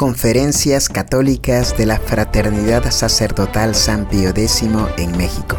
[0.00, 4.62] Conferencias Católicas de la Fraternidad Sacerdotal San Pío X
[4.96, 5.58] en México.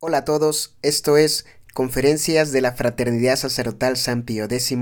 [0.00, 4.76] Hola a todos, esto es Conferencias de la Fraternidad Sacerdotal San Pío X.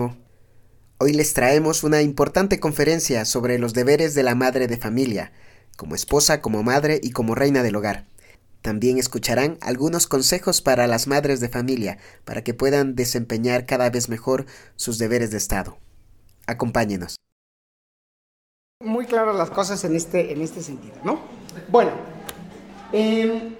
[0.97, 5.31] Hoy les traemos una importante conferencia sobre los deberes de la madre de familia,
[5.77, 8.07] como esposa, como madre y como reina del hogar.
[8.63, 14.09] También escucharán algunos consejos para las madres de familia, para que puedan desempeñar cada vez
[14.09, 15.79] mejor sus deberes de Estado.
[16.47, 17.17] Acompáñenos.
[18.85, 21.21] Muy claras las cosas en este, en este sentido, ¿no?
[21.69, 21.91] Bueno,
[22.93, 23.55] em,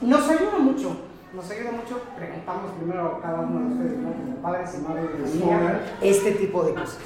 [0.00, 0.96] nos ayuda mucho,
[1.32, 4.12] nos ayuda mucho, preguntamos primero a cada uno de ustedes, ¿no?
[4.12, 6.98] como padres y madres de familia, este tipo de cosas.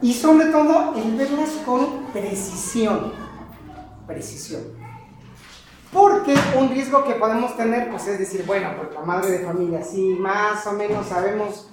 [0.00, 3.12] Y sobre todo, el verlas con precisión,
[4.06, 4.81] precisión.
[5.92, 9.82] Porque un riesgo que podemos tener, pues es decir, bueno, pues la madre de familia,
[9.82, 11.68] sí, más o menos sabemos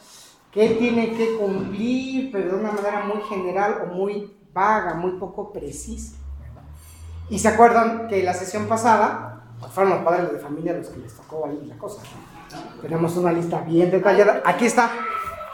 [0.52, 5.53] qué tiene que cumplir, pero de una manera muy general o muy vaga, muy poco
[5.53, 6.17] precisa.
[7.29, 10.99] Y se acuerdan que la sesión pasada, pues fueron los padres de familia los que
[10.99, 12.01] les tocó ahí la cosa.
[12.81, 14.41] Tenemos una lista bien detallada.
[14.44, 14.89] Aquí está,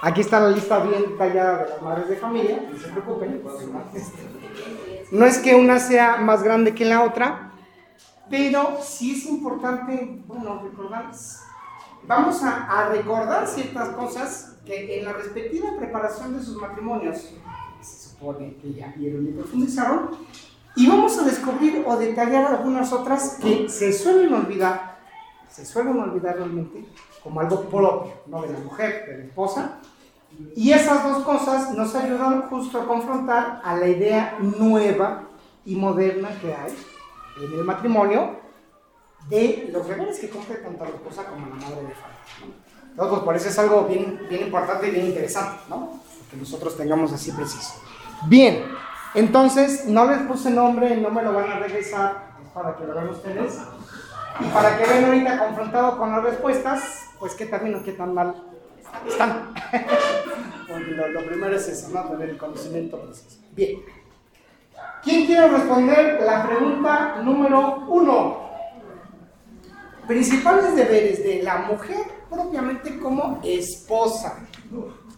[0.02, 3.44] aquí está la lista bien detallada de las madres de familia, no se preocupen.
[5.12, 7.52] No es que una sea más grande que la otra,
[8.30, 11.12] pero sí es importante, bueno, recordar,
[12.08, 17.34] vamos a, recordar ciertas cosas que en la respectiva preparación de sus matrimonios
[17.82, 20.12] se supone que ya vieron y profundizaron,
[20.76, 24.98] y vamos a descubrir o detallar algunas otras que se suelen olvidar,
[25.48, 26.86] se suelen olvidar realmente
[27.24, 29.80] como algo propio, no de la mujer, de la esposa,
[30.56, 35.24] y esas dos cosas nos ayudan justo a confrontar a la idea nueva
[35.64, 36.76] y moderna que hay
[37.38, 38.40] en el matrimonio
[39.30, 42.26] de los deberes que cumple tanto la esposa como la madre de familia.
[42.90, 46.00] Entonces, pues por eso es algo bien, bien importante y bien interesante, ¿no?
[46.30, 47.74] Que nosotros tengamos así preciso.
[48.28, 48.64] Bien,
[49.14, 52.94] entonces, no les puse nombre, no me lo van a regresar, es para que lo
[52.94, 53.60] vean ustedes.
[54.40, 57.94] Y para que vean ahorita confrontado con las respuestas, pues qué tan bien o qué
[57.94, 58.36] tan mal
[59.08, 59.54] están.
[60.68, 62.04] lo, lo, primero es eso, ¿no?
[62.10, 63.40] Tener el conocimiento preciso.
[63.52, 64.05] Bien.
[65.06, 68.38] ¿Quién quiere responder la pregunta número uno?
[70.08, 74.40] Principales deberes de la mujer propiamente como esposa.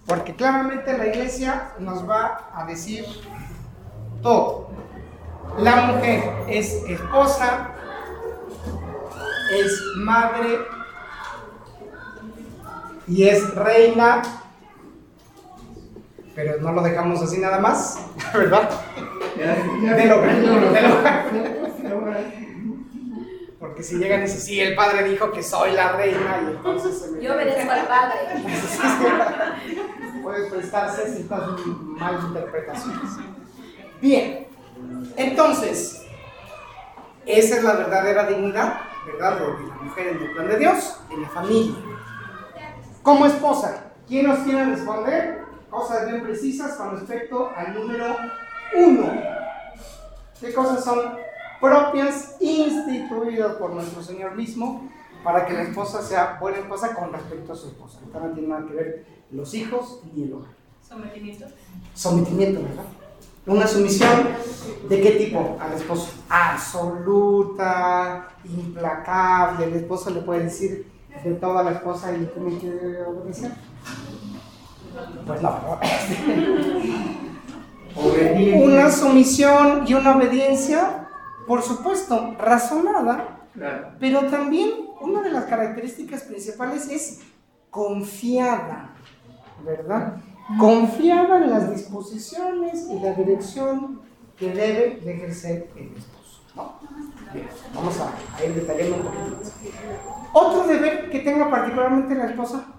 [0.06, 3.06] Porque claramente la iglesia nos va a decir
[4.22, 4.68] todo.
[5.58, 7.69] La mujer es esposa,
[9.50, 10.59] es madre
[13.08, 14.22] y es reina,
[16.38, 17.98] pero no lo dejamos así nada más,
[18.34, 18.70] ¿verdad?
[19.36, 20.22] De lo,
[23.59, 27.00] Porque si llegan y dicen, sí, el padre dijo que soy la reina, y entonces
[27.00, 27.24] se me...
[27.24, 28.20] Yo obedezco al padre.
[30.22, 33.12] Puedes prestarse ciertas malas interpretaciones.
[34.00, 34.46] Bien,
[35.16, 36.06] entonces,
[37.25, 39.40] esa es la verdadera dignidad, ¿verdad?
[39.40, 41.75] De la mujer en el plan de Dios, en la familia.
[43.02, 45.47] Como esposa, ¿quién nos quiere responder?
[45.69, 48.16] Cosas bien precisas con respecto al número
[48.75, 49.11] uno.
[50.39, 51.00] ¿Qué cosas son
[51.59, 54.89] propias instituidas por nuestro Señor mismo
[55.23, 58.00] para que la esposa sea buena esposa con respecto a su esposa?
[58.13, 60.51] No tiene nada que ver los hijos ni el hogar.
[60.88, 61.45] Sometimiento.
[61.94, 62.85] Sometimiento, ¿verdad?
[63.45, 64.27] Una sumisión
[64.88, 66.11] de qué tipo al esposo?
[66.29, 69.66] Absoluta, implacable.
[69.66, 70.85] El esposo le puede decir
[71.23, 73.51] de toda la esposa y tiene que obedecer.
[75.25, 75.80] Pues no,
[78.56, 81.08] una sumisión y una obediencia,
[81.48, 83.48] por supuesto, razonada,
[84.00, 84.72] pero también
[85.02, 87.22] una de las características principales es
[87.70, 88.94] confiada,
[89.66, 90.18] ¿verdad?
[90.59, 94.02] Confiada en las disposiciones y la dirección
[94.38, 96.44] que debe de ejercer el esposo.
[97.34, 99.54] Bien, vamos a, ir detallando un poquito más.
[100.33, 102.76] Otro deber que tenga particularmente la esposa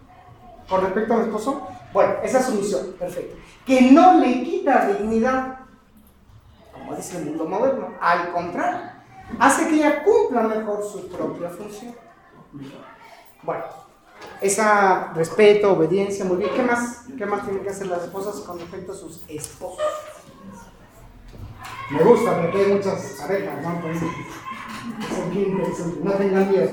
[0.68, 3.36] con respecto al esposo, bueno, esa sumisión, perfecto
[3.68, 5.58] que no le quita dignidad,
[6.72, 8.92] como dice el mundo moderno, al contrario,
[9.38, 11.94] hace que ella cumpla mejor su propia función.
[13.42, 13.64] Bueno,
[14.40, 16.50] esa respeto, obediencia, muy bien.
[16.56, 17.04] ¿Qué más?
[17.18, 19.84] ¿Qué más tienen que hacer las esposas con respecto a sus esposos?
[21.90, 23.82] Me gusta porque hay muchas parejas, ¿no?
[26.04, 26.70] No tengan miedo.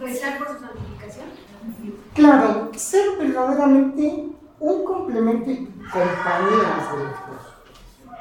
[0.00, 0.91] Rezar por su santificación.
[2.22, 4.28] Claro, ser verdaderamente
[4.60, 7.54] un complemento y compañías del esposo.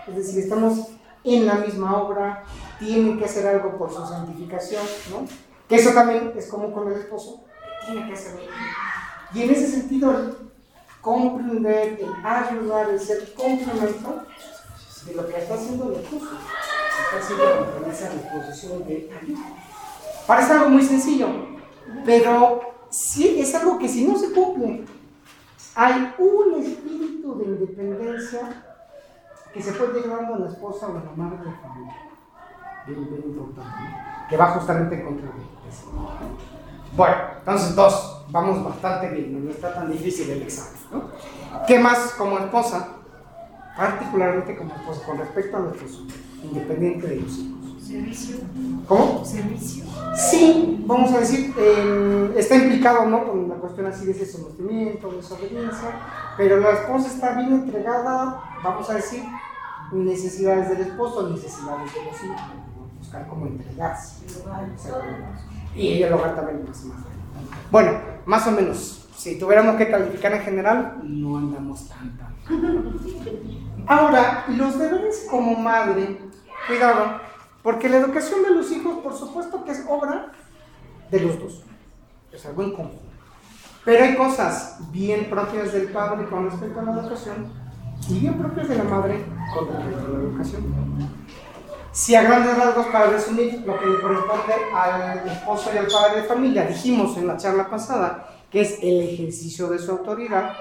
[0.08, 0.88] Es decir, estamos
[1.24, 2.44] en la misma obra,
[2.80, 4.82] tienen que hacer algo por su santificación,
[5.12, 5.28] ¿no?
[5.70, 7.44] Que eso también es como con el esposo,
[7.86, 8.42] tiene que hacerlo.
[9.36, 10.36] Y en ese sentido, el
[11.00, 14.24] comprender, el ayudar, el ser complemento
[15.06, 16.26] de lo que está haciendo el esposo.
[17.06, 19.46] Está haciendo con esa disposición de ayuda.
[20.26, 21.28] Parece algo muy sencillo,
[22.04, 24.84] pero sí es algo que si no se cumple,
[25.74, 28.66] hay un espíritu de independencia
[29.54, 31.96] que se puede ir dando a la esposa o a la madre de familia.
[32.86, 33.96] Bien, bien importante,
[34.30, 35.92] que va justamente en contra de eso.
[36.96, 40.82] Bueno, entonces dos, vamos bastante bien, no está tan difícil el examen.
[40.92, 41.04] ¿no?
[41.66, 42.98] ¿Qué más como esposa?
[43.78, 47.61] Particularmente como esposa, con respecto a nuestros hijos, independiente de los hijos.
[47.92, 48.38] Servicio.
[48.88, 49.26] ¿Cómo?
[49.26, 49.84] Servicio.
[50.16, 53.26] Sí, vamos a decir, eh, está implicado ¿no?
[53.26, 55.90] con la cuestión así de ese sometimiento, de esa obediencia,
[56.38, 59.24] pero la esposa está bien entregada, vamos a decir,
[59.92, 62.42] necesidades del esposo, necesidades de los hijos,
[62.98, 64.26] buscar cómo entregarse.
[65.76, 67.00] Y el hogar también más, más.
[67.72, 67.92] Bueno,
[68.26, 72.36] más o menos, si tuviéramos que calificar en general, no andamos tan tan.
[73.88, 76.20] Ahora, los deberes como madre,
[76.68, 77.31] cuidado,
[77.64, 80.32] porque la educación de los hijos, por supuesto que es obra
[81.10, 81.64] de los dos,
[82.32, 83.12] es algo en conjunto.
[83.84, 87.52] Pero hay cosas bien propias del padre con respecto a la educación
[88.08, 90.64] y bien propias de la madre con respecto a la educación.
[91.92, 96.28] Si a grandes rasgos, para resumir lo que corresponde al esposo y al padre de
[96.28, 100.54] familia, dijimos en la charla pasada que es el ejercicio de su autoridad,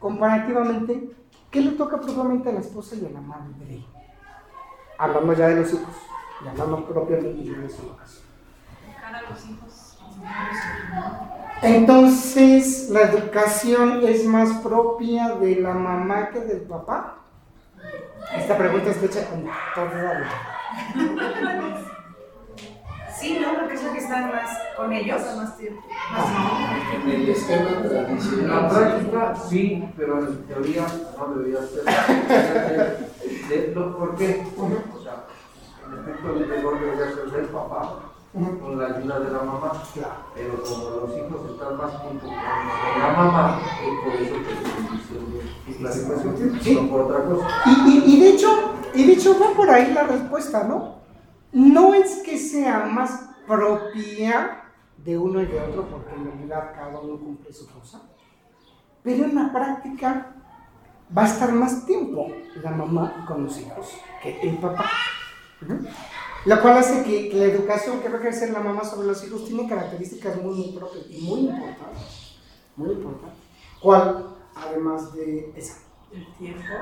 [0.00, 1.10] comparativamente,
[1.50, 3.84] ¿qué le toca propiamente a la esposa y a la madre?
[4.98, 5.94] Hablando ya de los hijos
[6.44, 8.24] y hablando propiamente de su educación.
[8.86, 9.98] Educar a los hijos.
[11.62, 17.16] Entonces, ¿la educación es más propia de la mamá que del papá?
[18.34, 19.44] Esta pregunta está hecha con
[19.74, 21.90] toda la...
[23.24, 23.54] Sí, ¿no?
[23.58, 25.22] Porque es lo que están más con ellos.
[25.36, 25.82] Más tiempo.
[26.12, 27.08] Más tiempo.
[27.08, 28.68] En el esquema En la tradicional.
[28.68, 30.86] práctica sí, pero en teoría
[31.18, 31.84] no debería ser.
[33.48, 34.46] De- lo- ¿Por qué?
[34.58, 34.68] O
[35.02, 35.24] sea,
[35.86, 38.00] en efecto el deber debería ser del papá
[38.34, 39.72] con la ayuda de la mamá,
[40.34, 45.72] pero como los hijos están más juntos con la mamá, es por eso que se
[45.72, 46.74] dice la situación, Sí.
[46.74, 47.46] no por otra cosa.
[47.66, 48.48] Y, y- y de hecho,
[48.92, 51.03] y de hecho va por ahí la respuesta, ¿no?
[51.54, 54.64] No es que sea más propia
[54.96, 58.02] de uno y de otro, porque en realidad cada uno cumple su cosa,
[59.04, 60.34] pero en la práctica
[61.16, 62.26] va a estar más tiempo
[62.60, 64.90] la mamá con los hijos que el papá.
[65.62, 65.86] Ujú.
[66.46, 69.24] Lo cual hace que, que la educación que va a ejercer la mamá sobre los
[69.24, 72.36] hijos tiene características muy, muy propias y muy importantes.
[72.74, 73.38] Muy importantes.
[73.80, 74.26] ¿Cuál?
[74.56, 75.76] Además de esa.
[76.12, 76.74] El tiempo.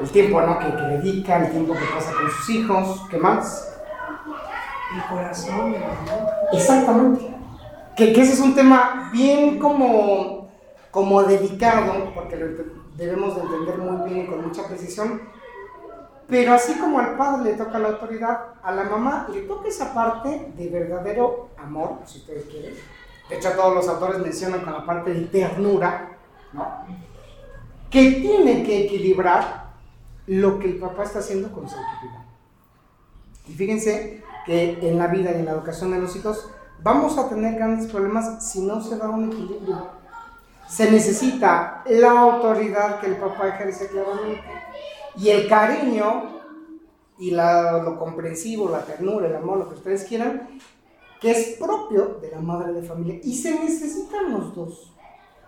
[0.00, 0.58] El tiempo ¿no?
[0.58, 3.73] que, que dedica, el tiempo que pasa con sus hijos, ¿qué más?
[4.94, 6.32] El corazón, el amor.
[6.52, 7.34] Exactamente.
[7.96, 10.48] Que, ese es un tema bien como,
[10.90, 12.46] como delicado, porque lo
[12.96, 15.22] debemos de entender muy bien y con mucha precisión.
[16.28, 19.92] Pero así como al padre le toca la autoridad, a la mamá le toca esa
[19.92, 22.74] parte de verdadero amor, si ustedes quieren.
[23.28, 26.16] De hecho, todos los autores mencionan con la parte de ternura,
[26.52, 26.86] ¿no?
[27.90, 29.64] Que tiene que equilibrar
[30.26, 32.24] lo que el papá está haciendo con su autoridad.
[33.46, 36.50] Y fíjense que en la vida y en la educación de los hijos
[36.82, 39.88] vamos a tener grandes problemas si no se da un equilibrio.
[40.68, 44.42] Se necesita la autoridad que el papá ejerce claramente
[45.16, 46.40] y el cariño
[47.18, 50.48] y la- lo comprensivo, la ternura, el amor, lo que ustedes quieran,
[51.20, 53.20] que es propio de la madre de familia.
[53.22, 54.92] Y se necesitan los dos.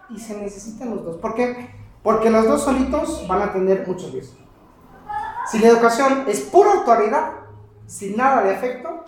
[0.09, 1.17] Y se necesitan los dos.
[1.17, 1.71] ¿Por qué?
[2.03, 4.39] Porque los dos solitos van a tener mucho riesgo.
[5.51, 7.33] Si la educación es pura autoridad,
[7.87, 9.05] sin nada de afecto,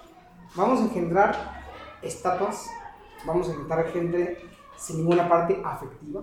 [0.55, 1.63] vamos a engendrar
[2.03, 2.71] estatuas,
[3.27, 4.39] vamos a engendrar gente
[4.77, 6.23] sin ninguna parte afectiva,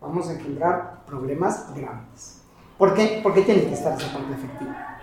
[0.00, 2.42] vamos a engendrar problemas grandes.
[2.76, 3.20] ¿Por qué?
[3.22, 4.98] Porque tiene que estar esa parte afectiva.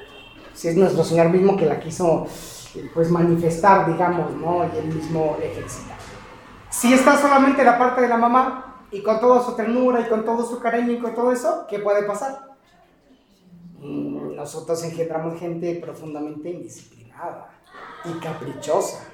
[0.54, 2.28] Si es nuestro Señor mismo que la quiso
[2.76, 4.66] eh, pues manifestar, digamos, ¿no?
[4.66, 5.96] Y él mismo ejercita.
[6.70, 10.26] Si está solamente la parte de la mamá y con toda su ternura y con
[10.26, 12.49] todo su cariño y con todo eso, ¿qué puede pasar?
[13.82, 17.52] Mm, Nosotros engendramos gente profundamente indisciplinada
[18.06, 19.06] y caprichosa.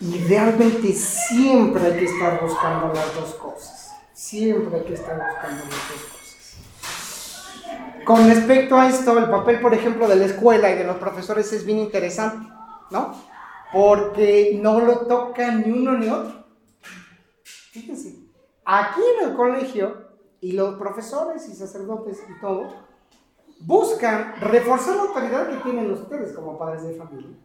[0.00, 3.92] Y realmente siempre hay que estar buscando las dos cosas.
[4.12, 6.24] Siempre hay que estar buscando las dos cosas.
[8.04, 11.50] Con respecto a esto, el papel, por ejemplo, de la escuela y de los profesores
[11.52, 12.46] es bien interesante,
[12.90, 13.14] ¿no?
[13.72, 16.44] Porque no lo toca ni uno ni otro.
[17.42, 18.18] Fíjense,
[18.64, 20.04] aquí en el colegio,
[20.40, 22.83] y los profesores y sacerdotes y todo,
[23.60, 27.36] buscan reforzar la autoridad que tienen ustedes como padres de familia.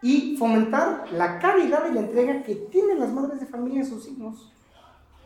[0.00, 4.06] y fomentar la caridad y la entrega que tienen las madres de familia a sus
[4.06, 4.52] hijos.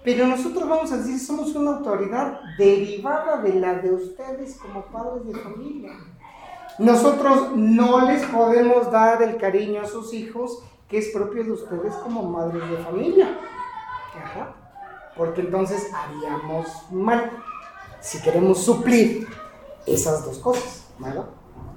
[0.02, 5.26] Pero nosotros vamos a decir, somos una autoridad derivada de la de ustedes como padres
[5.26, 5.92] de familia.
[6.78, 11.94] Nosotros no les podemos dar el cariño a sus hijos que es propio de ustedes
[11.96, 13.38] como madres de familia.
[14.16, 14.56] Ajá.
[15.16, 17.30] Porque entonces haríamos mal
[18.00, 19.28] si queremos suplir
[19.86, 20.84] esas dos cosas.
[20.98, 21.24] ¿verdad?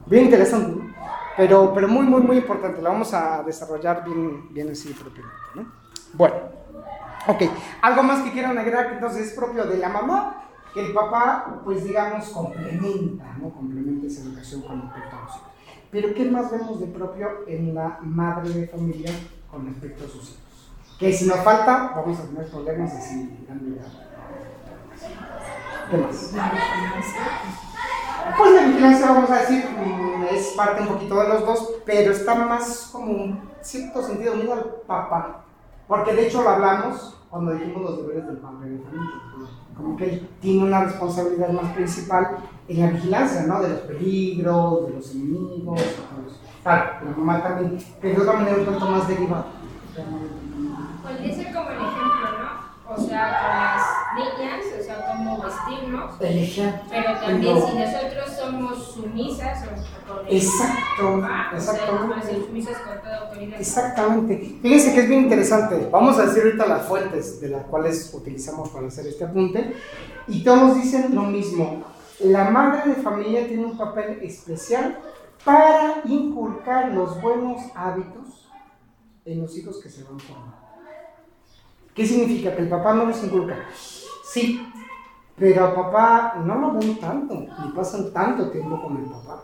[0.05, 0.93] Bien interesante, ¿no?
[1.37, 2.81] Pero, pero muy, muy, muy importante.
[2.81, 5.35] La vamos a desarrollar bien, bien así propiamente.
[5.55, 5.65] ¿no?
[6.13, 6.35] Bueno,
[7.27, 7.41] ok.
[7.81, 10.43] ¿Algo más que quieran agregar entonces es propio de la mamá?
[10.73, 13.49] Que el papá, pues digamos, complementa, ¿no?
[13.49, 15.49] Complementa esa educación con respecto a los hijos.
[15.91, 19.11] Pero ¿qué más vemos de propio en la madre de familia
[19.49, 20.73] con respecto a sus hijos?
[20.99, 23.45] Que si nos falta, vamos a tener problemas así,
[25.89, 26.33] ¿Qué más?
[28.37, 29.65] Pues la vigilancia, vamos a decir,
[30.31, 34.53] es parte un poquito de los dos, pero está más como en cierto sentido unido
[34.53, 35.45] al papá.
[35.87, 39.21] Porque de hecho lo hablamos cuando dijimos los deberes del padre de familia.
[39.77, 43.61] Como que él tiene una responsabilidad más principal en la vigilancia, ¿no?
[43.61, 46.39] De los peligros, de los enemigos, todo eso.
[46.63, 49.45] Claro, la mamá también, pero de otra manera un tanto más derivado.
[51.03, 52.24] Podría ser como el ejemplo.
[52.87, 56.15] O sea, con las niñas, o sea, cómo vestirnos.
[56.89, 61.91] Pero también si nosotros somos sumisas o con el Exacto, papá, o sea, exactamente.
[61.91, 63.59] vamos a ser sumisas con toda autoridad.
[63.59, 64.59] Exactamente.
[64.61, 65.89] Fíjense que es bien interesante.
[65.91, 69.75] Vamos a decir ahorita las fuentes de las cuales utilizamos para hacer este apunte.
[70.27, 71.83] Y todos dicen lo mismo.
[72.19, 74.99] La madre de familia tiene un papel especial
[75.43, 78.47] para inculcar los buenos hábitos
[79.25, 80.54] en los hijos que se van formando.
[81.95, 82.53] ¿Qué significa?
[82.53, 83.55] Que el papá no los inculca.
[84.23, 84.61] Sí,
[85.37, 89.43] pero a papá no lo ven tanto, ni pasan tanto tiempo con el papá.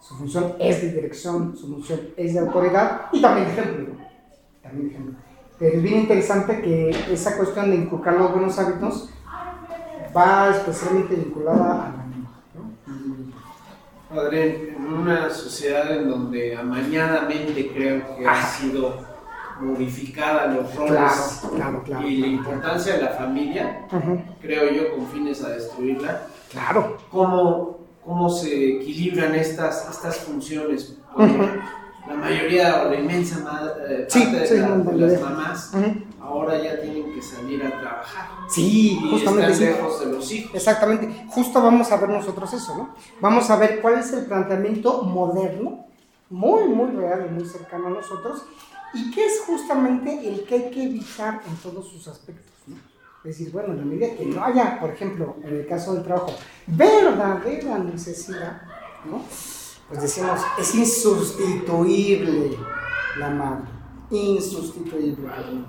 [0.00, 3.94] Su función es de dirección, su función es de autoridad y también de ejemplo.
[4.60, 5.14] También de ejemplo.
[5.60, 9.10] Pero es bien interesante que esa cuestión de inculcar los buenos hábitos
[10.16, 12.02] va especialmente vinculada a la.
[14.12, 19.11] Padre, en una sociedad en donde amañadamente creo que ha sido
[19.62, 22.08] modificada los roles Claro, claro, claro.
[22.08, 26.96] y la importancia de la familia, Ujú, creo yo, con fines a destruirla, Claro.
[27.10, 30.96] cómo, cómo se equilibran estas, estas funciones.
[31.14, 31.42] Porque Ujú.
[32.08, 33.36] la mayoría o la inmensa
[33.88, 35.94] eh, Sí, parte de, sí, la- no, de las mamás Ujú.
[36.20, 39.64] ahora ya tienen que salir a trabajar Sí, y justamente están sí.
[39.64, 40.54] lejos de los hijos.
[40.54, 41.26] Exactamente.
[41.30, 42.94] Justo vamos a ver nosotros eso, ¿no?
[43.20, 45.86] Vamos a ver cuál es el planteamiento moderno,
[46.30, 48.42] muy, muy real y muy cercano a nosotros,
[48.94, 52.76] y qué es justamente el que hay que evitar en todos sus aspectos, ¿no?
[53.24, 56.02] Es decir, bueno, en la medida que no haya, por ejemplo, en el caso del
[56.02, 56.32] trabajo,
[56.66, 58.62] verdadera necesidad,
[59.08, 59.22] ¿no?
[59.88, 62.56] Pues decimos, es insustituible
[63.18, 63.68] la madre,
[64.10, 65.66] insustituible la madre.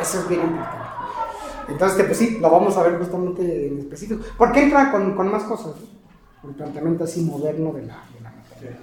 [0.00, 0.90] Eso es bien importante.
[1.68, 4.24] Entonces, pues sí, lo vamos a ver justamente en específico.
[4.36, 6.48] Porque entra con, con más cosas, ¿no?
[6.50, 8.78] El planteamiento así moderno de la, de la materia.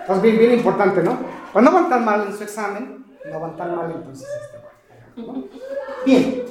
[0.00, 1.43] Entonces, bien, bien importante, ¿no?
[1.60, 5.44] No van tan mal en su examen, no van tan mal entonces este ¿no?
[6.04, 6.44] Bien,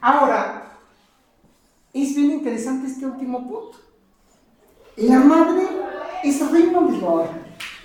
[0.00, 0.72] ahora,
[1.92, 3.78] es bien interesante este último punto.
[4.96, 5.66] La madre
[6.22, 7.28] es reino hogar.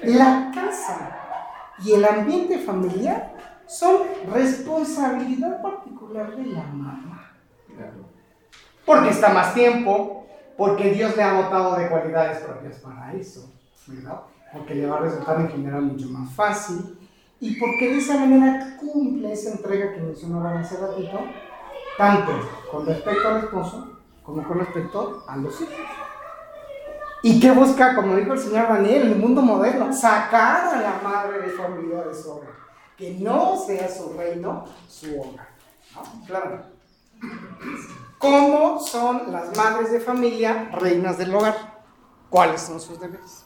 [0.03, 1.17] La casa
[1.83, 3.33] y el ambiente familiar
[3.67, 7.31] son responsabilidad particular de la mamá.
[8.85, 13.51] Porque está más tiempo, porque Dios le ha dotado de cualidades propias para eso,
[13.87, 14.21] ¿verdad?
[14.55, 16.97] Porque le va a resultar en general mucho más fácil
[17.39, 21.19] y porque de esa manera cumple esa entrega que mencionaba hace ratito,
[21.97, 22.31] tanto
[22.71, 25.75] con respecto al esposo como con respecto a los hijos.
[27.21, 29.91] ¿Y qué busca, como dijo el señor Daniel, en el mundo moderno?
[29.91, 32.53] Sacar a la madre de familia de su hogar.
[32.95, 35.49] Que no sea su reino, su hogar.
[36.27, 36.61] Claro.
[38.19, 41.83] ¿Cómo son las madres de familia reinas del hogar?
[42.29, 43.44] ¿Cuáles son sus deberes?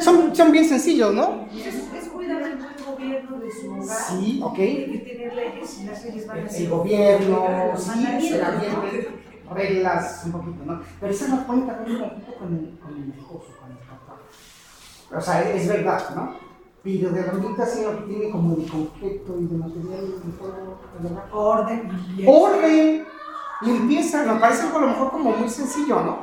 [0.00, 1.46] Son, son bien sencillos, ¿no?
[1.54, 3.96] Es, es cuidar el buen gobierno de su hogar.
[4.08, 4.56] Sí, ok.
[4.56, 6.62] Que tener leyes y las leyes van a El, ser.
[6.62, 7.44] el gobierno,
[7.76, 8.46] sí, ¿no?
[8.46, 9.08] ambiente,
[9.52, 10.80] reglas un poquito, ¿no?
[11.00, 14.20] Pero eso lo pone también un poquito con el, con el esposo, con el papá.
[15.16, 16.34] O sea, es verdad, ¿no?
[16.82, 20.32] Pero de ambiente así lo que tiene como de concreto y de material y de
[20.38, 21.24] todo, ¿verdad?
[21.32, 22.30] Orden, limpieza.
[22.30, 23.04] orden,
[23.62, 26.18] limpieza, nos parece a lo mejor como muy sencillo, ¿no?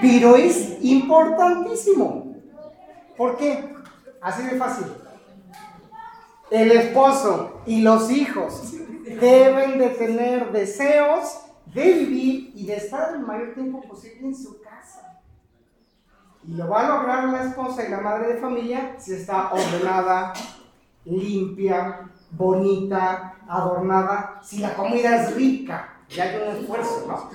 [0.00, 2.23] Pero es importantísimo.
[3.16, 3.74] ¿Por qué?
[4.20, 4.86] Así de fácil.
[6.50, 8.74] El esposo y los hijos
[9.20, 14.60] deben de tener deseos de vivir y de estar el mayor tiempo posible en su
[14.60, 15.20] casa.
[16.46, 20.34] Y lo va a lograr la esposa y la madre de familia si está ordenada,
[21.04, 27.30] limpia, bonita, adornada, si la comida es rica y hay un esfuerzo, ¿no?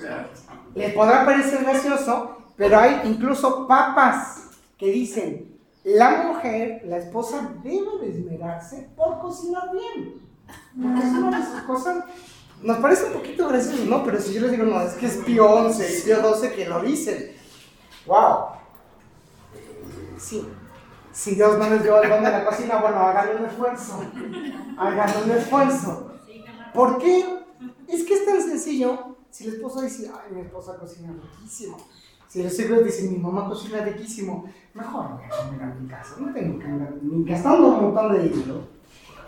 [0.74, 5.49] Les podrá parecer gracioso, pero hay incluso papas que dicen,
[5.84, 10.20] la mujer, la esposa debe de por cocinar bien.
[10.80, 12.04] Porque es una de esas cosas,
[12.62, 14.04] nos parece un poquito gracioso, ¿no?
[14.04, 16.68] Pero si yo les digo, no, es que es Pío 11 y Pío 12 que
[16.68, 17.32] lo dicen.
[18.06, 18.46] ¡Wow!
[20.18, 20.46] Sí.
[21.12, 24.04] Si Dios no les dio el don de la cocina, bueno, hagan un esfuerzo.
[24.78, 26.12] Hagan un esfuerzo.
[26.74, 27.40] ¿Por qué?
[27.88, 29.16] Es que es tan sencillo.
[29.30, 31.78] Si el esposo dice, ay, mi esposa cocina riquísimo.
[32.30, 36.14] Si los hijos dicen, mi mamá cocina riquísimo, mejor voy a comer a mi casa.
[36.20, 38.68] No tengo que andar ni gastando un montón de dinero,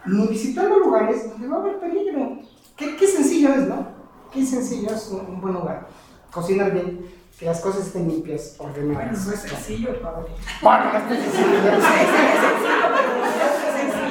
[0.06, 2.38] ni visitando lugares donde va a haber peligro.
[2.76, 3.88] Qué, qué sencillo es, ¿no?
[4.32, 5.88] Qué sencillo es un, un buen lugar.
[6.30, 7.04] Cocinar bien,
[7.37, 9.26] que las cosas estén limpias, ordenadas.
[9.26, 10.30] No es sencillo, padre.
[10.62, 11.49] Bueno, no es sencillo.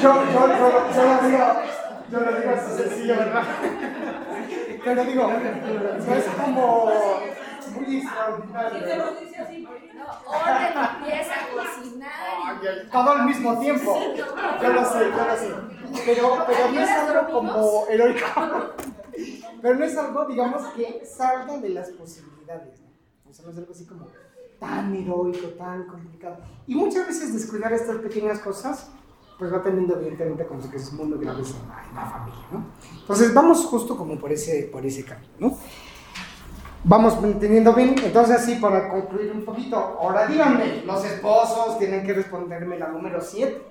[0.02, 1.48] Yo, yo, yo, yo lo digo,
[2.12, 3.44] yo lo digo así sencillo, ¿verdad?
[4.84, 6.92] Pero digo, no es como
[7.74, 8.80] muy extraordinario.
[8.82, 9.14] ¿verdad?
[10.26, 12.12] Orden, limpieza, cocinar.
[12.12, 14.00] Ay, ay, Todo al mismo tiempo.
[14.62, 16.04] Yo lo sé, yo lo sé.
[16.06, 18.26] Pero, pero no es algo como heroico.
[19.62, 22.80] Pero no es algo, digamos, que salga de las posibilidades.
[22.80, 23.30] ¿no?
[23.30, 24.08] O sea, no es algo así como
[24.60, 26.38] tan heroico, tan complicado.
[26.66, 28.90] Y muchas veces descuidar estas pequeñas cosas,
[29.38, 32.46] pues va teniendo evidentemente consecuencias muy graves en la, en la familia.
[32.52, 32.66] ¿no?
[33.02, 35.32] Entonces vamos justo como por ese, por ese camino.
[35.40, 35.58] ¿no?
[36.84, 42.14] Vamos entendiendo bien, entonces así para concluir un poquito, ahora díganme, los esposos tienen que
[42.14, 43.62] responderme la número 7.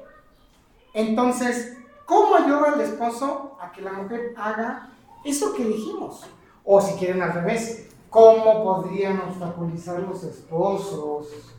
[0.95, 1.76] Entonces,
[2.07, 4.90] ¿cómo ayuda al esposo a que la mujer haga
[5.25, 6.25] eso que dijimos?
[6.64, 11.52] O si quieren al revés, ¿cómo podrían obstaculizar los esposos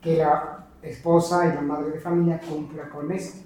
[0.00, 3.44] que la esposa y la madre de familia cumpla con esto?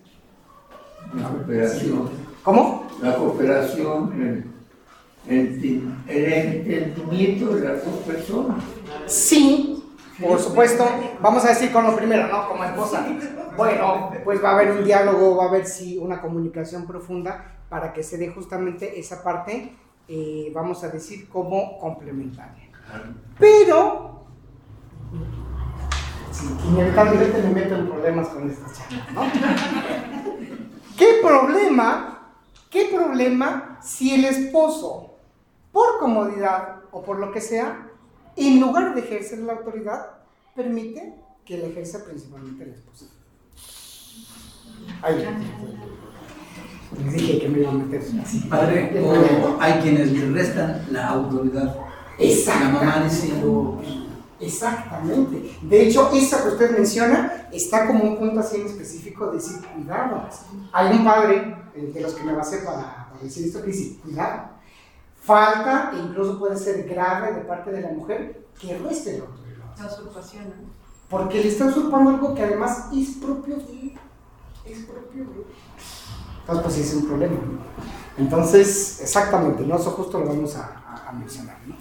[1.14, 2.11] La cooperación.
[2.44, 2.87] ¿Cómo?
[3.00, 4.53] La cooperación,
[5.28, 8.62] el, el, entendimiento de las dos personas.
[9.06, 9.85] Sí,
[10.20, 10.85] por supuesto.
[11.20, 12.48] Vamos a decir con lo primero, ¿no?
[12.48, 13.06] Como esposa.
[13.56, 17.92] Bueno, pues va a haber un diálogo, va a haber sí una comunicación profunda para
[17.92, 19.72] que se dé justamente esa parte,
[20.09, 22.68] eh, vamos a decir, como complementaria.
[23.38, 24.24] Pero,
[26.33, 29.22] sí, inevitablemente me meto en problemas con esta charla, ¿no?
[30.98, 32.35] ¿Qué problema?
[32.68, 35.10] ¿Qué problema si el esposo,
[35.72, 37.88] por comodidad o por lo que sea,
[38.37, 40.06] en lugar de ejercer la autoridad,
[40.54, 43.06] permite que la ejerza principalmente la esposa?
[45.02, 45.26] Ahí.
[47.04, 48.40] Les dije que me iba a meter así.
[48.48, 51.76] Padre, o hay quienes le restan la autoridad.
[52.18, 52.85] La Exactamente.
[52.85, 53.80] mamá diciendo,
[54.40, 55.59] Exactamente.
[55.62, 59.56] De hecho, esa que usted menciona está como un punto así en específico de decir
[59.74, 60.28] cuidado.
[60.72, 63.98] Hay un padre eh, de los que me basé para, para decir esto que dice
[64.02, 64.60] cuidado.
[65.20, 69.76] Falta, e incluso puede ser grave de parte de la mujer, que reste la autoridad.
[69.78, 70.70] La usurpación, ¿no?
[71.09, 73.92] Porque le está usurpando algo que además es propio de él.
[74.64, 75.44] Es propio de él.
[76.40, 77.35] Entonces, pues sí es un problema.
[77.35, 77.61] ¿no?
[78.18, 79.76] Entonces, exactamente, ¿no?
[79.76, 81.74] Eso justo lo vamos a, a- a mencionar, ¿no?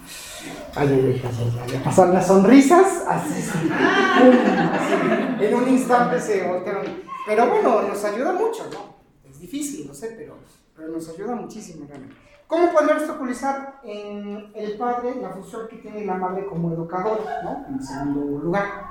[0.74, 6.20] Ay, ay, ay, ay, ay, ay, pasaron las sonrisas, así, sí, así, en un instante
[6.20, 6.84] se voltearon.
[7.26, 8.96] Pero bueno, nos ayuda mucho, ¿no?
[9.30, 10.36] Es difícil, no sé, pero,
[10.76, 12.16] pero nos ayuda muchísimo realmente.
[12.50, 17.64] ¿Cómo poder obstaculizar en el padre la función que tiene la madre como educadora, ¿no?
[17.68, 18.90] En segundo lugar.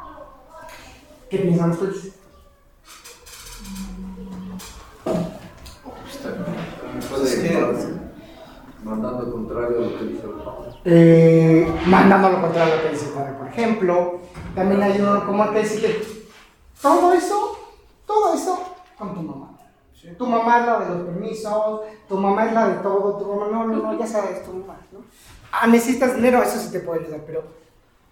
[1.30, 2.16] ¿Qué piensan ustedes?
[7.10, 7.28] Puede
[8.82, 10.56] mandando al contrario a lo que dice el papá.
[10.86, 14.20] eh, mandando lo contrario a lo que dice el padre, por ejemplo.
[14.56, 16.02] También hay uno como que dice
[16.82, 17.58] todo eso,
[18.06, 18.58] todo eso
[18.98, 19.59] con tu mamá.
[20.18, 23.48] Tu mamá es la de los permisos, tu mamá es la de todo, tu mamá,
[23.52, 25.00] no, no, no, ya sabes, tu mamá, ¿no?
[25.52, 27.44] Ah, necesitas dinero, eso sí te puede ayudar, pero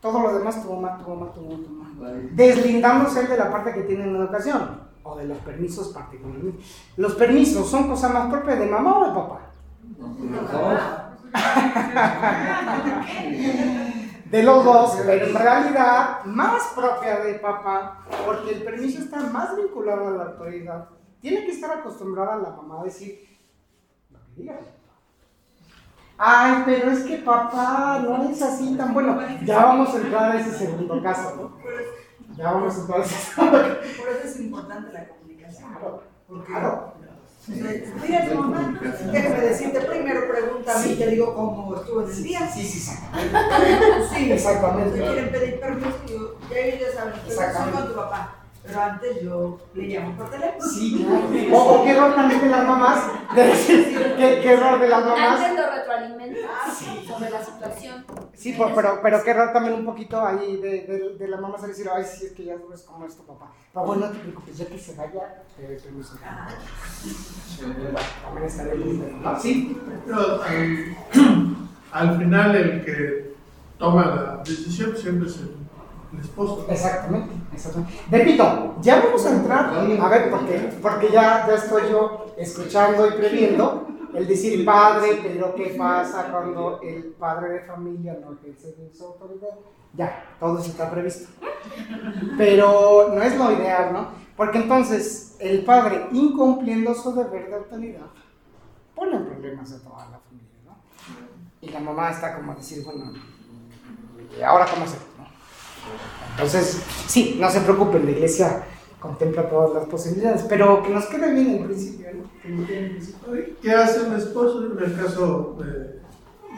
[0.02, 1.88] todo lo demás, tu mamá, tu mamá, tu mamá, tu mamá.
[2.32, 6.64] Deslindándose de la parte que tiene en educación, o de los permisos particularmente.
[6.98, 9.40] Los permisos son cosas más propias de mamá o de papá.
[14.32, 19.56] de los dos, pero en realidad más propia de papá, porque el permiso está más
[19.56, 20.90] vinculado a la autoridad.
[21.22, 23.28] Tiene que estar acostumbrada la mamá a decir
[24.12, 24.60] lo que diga.
[26.18, 29.20] Ay, pero es que papá no es así tan bueno.
[29.46, 31.58] Ya vamos a entrar a ese segundo caso, ¿no?
[32.36, 33.72] Ya vamos a entrar a ese segundo caso.
[33.98, 35.70] Por eso es importante la comunicación.
[35.74, 36.04] Claro,
[36.46, 36.94] claro.
[37.48, 42.24] Dile a tu mamá, déjame decirte, primero pregúntame y te digo cómo estuvo en el
[42.24, 42.48] día.
[42.48, 42.98] Sí, sí, sí.
[44.14, 44.98] Sí, Exactamente.
[44.98, 47.78] Si quieren pedir permiso, yo, ya ellos saben, Exactamente.
[47.78, 48.37] con tu papá.
[48.68, 50.66] Pero antes yo le llamo por teléfono.
[50.66, 51.28] Sí, claro.
[51.58, 53.12] O, o qué error también de las mamás.
[53.34, 55.40] De decir, qué, qué error de las mamás.
[55.40, 56.78] Antes lo retroalimentas
[57.08, 58.06] sobre la situación.
[58.34, 61.58] Sí, pero, pero, pero qué error también un poquito ahí de, de, de la mamá
[61.58, 63.52] se decir, ay, sí, es que ya sabes cómo es tu papá.
[63.74, 66.18] Pero bueno, no te preocupes, ya que se vaya, te doy permiso.
[68.24, 69.06] También estaré listo.
[69.22, 69.40] ¿no?
[69.40, 70.98] Sí, Pero, al,
[71.92, 73.34] al final el que
[73.78, 75.56] toma la decisión siempre es el,
[76.14, 76.66] el esposo.
[76.70, 77.94] exactamente, exactamente.
[78.10, 83.12] Repito, ya vamos a entrar, a ver, porque, porque ya, ya estoy yo escuchando y
[83.12, 89.06] previendo el decir padre, pero ¿qué pasa cuando el padre de familia no ejerce su
[89.06, 89.56] autoridad?
[89.94, 91.30] Ya, todo eso está previsto.
[92.38, 94.08] Pero no es lo ideal, ¿no?
[94.36, 98.08] Porque entonces el padre, incumpliendo su deber de autoridad,
[98.96, 100.78] pone en problemas a toda la familia, ¿no?
[101.62, 103.14] Y la mamá está como a decir, bueno,
[104.38, 104.98] ¿y ahora cómo se?
[106.32, 108.64] Entonces, sí, no se preocupen, la iglesia
[109.00, 112.30] contempla todas las posibilidades, pero que nos quede bien el principio, ¿no?
[112.68, 113.58] El.
[113.62, 115.66] ¿Qué hace un esposo en el caso de,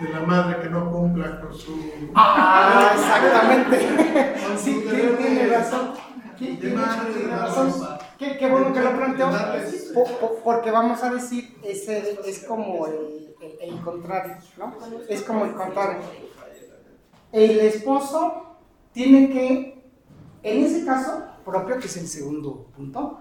[0.06, 1.72] de la madre que no cumpla con su...
[2.16, 4.36] Ah, exactamente.
[4.58, 5.92] Sí, tiene, razón.
[6.38, 6.76] Tiene,
[7.30, 7.74] razón.
[8.18, 8.92] Qué, qué bueno que lo
[10.20, 14.74] po- Porque vamos a decir, ese es como el, el- el contrario, ¿no?
[15.08, 16.00] Es como el contrario.
[17.32, 18.49] El esposo
[18.94, 19.84] tiene que,
[20.44, 23.20] en ese caso propio, que es el segundo punto,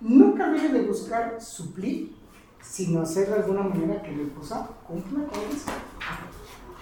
[0.00, 2.16] nunca debe de buscar suplir,
[2.62, 5.70] sino hacer de alguna manera que la esposa cumpla con eso.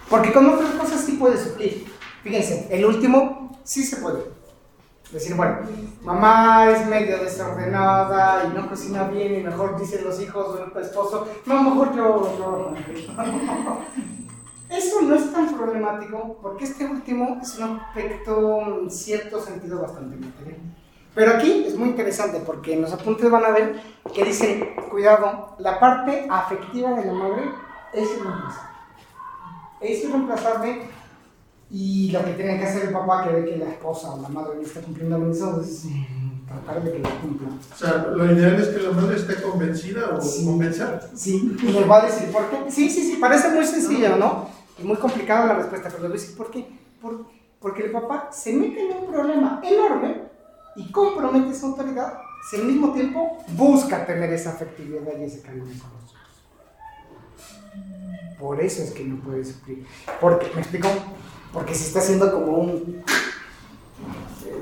[0.09, 1.85] Porque con otras cosas sí puede suplir.
[2.23, 4.23] Fíjense, el último sí se puede.
[5.11, 5.57] Decir, bueno,
[6.03, 11.27] mamá es medio desordenada y no cocina bien y mejor dicen los hijos o esposo,
[11.45, 12.73] no, mejor yo.
[14.71, 20.15] Eso no es tan problemático porque este último es un aspecto en cierto sentido bastante
[20.15, 20.57] material.
[21.13, 23.81] Pero aquí es muy interesante porque en los apuntes van a ver
[24.13, 27.43] que dice, cuidado, la parte afectiva de la madre
[27.93, 28.69] es irreemplazable.
[29.81, 30.81] Es irreemplazable
[31.69, 34.29] y lo que tiene que hacer el papá que ve que la esposa o la
[34.29, 37.47] madre no está cumpliendo con eso es mm, tratar de que lo cumpla.
[37.73, 40.45] O sea, lo ideal es que la madre esté convencida o Sí.
[40.45, 41.01] convencer.
[41.13, 42.71] Sí, y le voy a decir por qué.
[42.71, 44.47] Sí, sí, sí, parece muy sencillo, ¿no?
[44.79, 46.67] Y muy complicada la respuesta, pero le voy a por qué.
[47.01, 47.25] Por-
[47.59, 50.23] porque el papá se mete en un problema enorme
[50.75, 52.13] y compromete su autoridad,
[52.49, 56.17] si al mismo tiempo busca tener esa afectividad y ese cariño con los hijos.
[58.39, 59.85] Por eso es que no puede suplir.
[60.19, 60.87] Porque, ¿me explico?
[61.53, 63.03] Porque se está haciendo como un,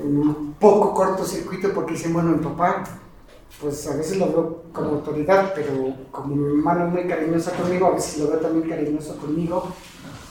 [0.04, 2.84] un poco cortocircuito porque dicen, bueno, el papá
[3.60, 7.86] pues a veces lo veo como autoridad, pero como mi hermano es muy cariñosa conmigo,
[7.86, 9.68] a veces lo veo también cariñoso conmigo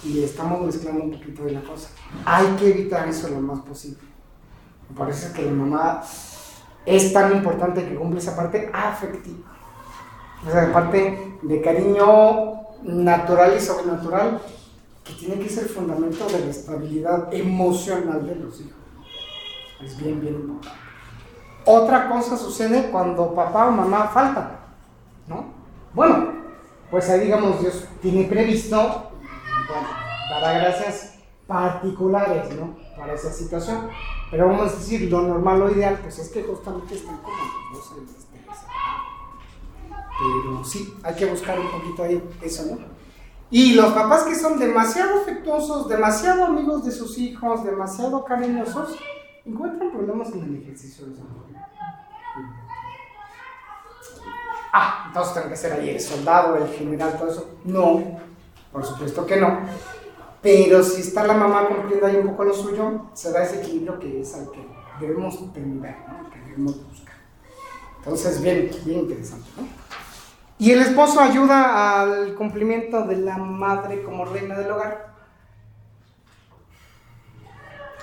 [0.03, 1.89] y estamos mezclando un poquito de la cosa.
[2.25, 3.99] Hay que evitar eso lo más posible.
[4.89, 6.01] Me parece que la mamá
[6.85, 9.49] es tan importante que cumple esa parte afectiva,
[10.47, 14.41] esa parte de cariño natural y sobrenatural
[15.03, 18.73] que tiene que ser el fundamento de la estabilidad emocional de los hijos.
[19.83, 20.77] Es bien, bien importante.
[21.65, 24.57] Otra cosa sucede cuando papá o mamá faltan,
[25.27, 25.45] ¿no?
[25.93, 26.29] Bueno,
[26.89, 29.09] pues ahí digamos Dios tiene previsto,
[29.69, 29.88] bueno,
[30.29, 31.15] dará gracias
[31.47, 32.77] particulares, ¿no?
[32.97, 33.89] Para esa situación.
[34.32, 37.38] Pero vamos a decir, lo normal, lo ideal, pues es que justamente estén como
[37.73, 38.27] los dos
[40.19, 42.77] Pero sí, hay que buscar un poquito ahí eso, ¿no?
[43.51, 48.95] Y los papás que son demasiado afectuosos, demasiado amigos de sus hijos, demasiado cariñosos,
[49.43, 51.23] encuentran problemas en el ejercicio de su.
[54.71, 57.49] Ah, entonces tengo que ser ahí el soldado, el general, todo eso.
[57.63, 58.19] No,
[58.71, 59.60] por supuesto que no.
[60.41, 63.99] Pero si está la mamá cumpliendo ahí un poco lo suyo, se da ese equilibrio
[63.99, 64.65] que es al que
[64.99, 66.29] debemos tender, ¿no?
[66.29, 67.15] que debemos buscar.
[67.97, 69.47] Entonces, bien, bien interesante.
[69.58, 69.67] ¿no?
[70.58, 75.10] Y el esposo ayuda al cumplimiento de la madre como reina del hogar.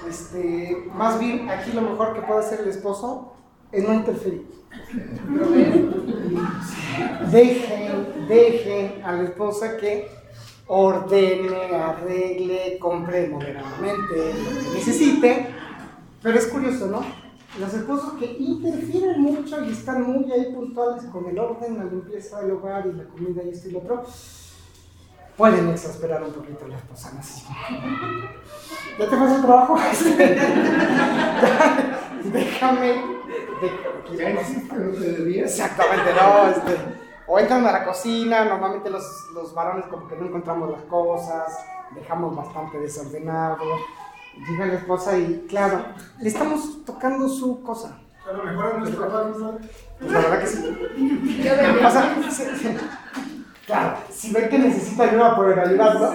[0.08, 3.34] Este, más bien, aquí lo mejor que puede hacer el esposo
[3.72, 4.46] es no interferir.
[7.30, 10.08] Dejen, dejen a la esposa que
[10.68, 15.46] ordene, arregle, compre moderadamente lo que necesite.
[16.22, 17.00] Pero es curioso, ¿no?
[17.60, 22.42] Los esposos que interfieren mucho y están muy ahí puntuales con el orden, la limpieza
[22.42, 24.04] del hogar y la comida y esto y lo otro,
[25.36, 27.12] pueden exasperar un poquito a la esposa.
[27.12, 27.20] ¿no?
[27.20, 27.44] Así,
[28.98, 29.76] ¿Ya te pasó el trabajo?
[32.32, 32.88] Déjame.
[32.90, 33.06] de-.
[35.40, 36.76] Exactamente, no, este,
[37.28, 41.58] O entran a la cocina, normalmente los, los varones como que no encontramos las cosas,
[41.94, 43.64] dejamos bastante desordenado.
[44.48, 45.84] Llega la esposa y, claro,
[46.20, 47.98] le estamos tocando su cosa.
[48.28, 49.58] A lo mejor a nuestro papá no
[49.98, 50.78] Pues la verdad que sí.
[52.30, 52.76] Sí, sí.
[53.66, 56.12] Claro, si ven que necesita ayuda, pueden ayudarlo.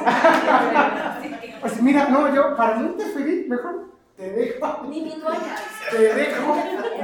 [1.61, 3.90] Pues mira, no, yo para no interferir, mejor
[4.21, 4.83] te dejo.
[4.87, 5.55] Ni mi toalla.
[5.89, 6.55] Te dejo.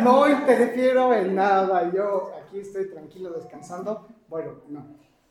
[0.02, 1.92] No interfiero en nada.
[1.92, 4.08] Yo aquí estoy tranquilo descansando.
[4.30, 4.86] Bueno, no.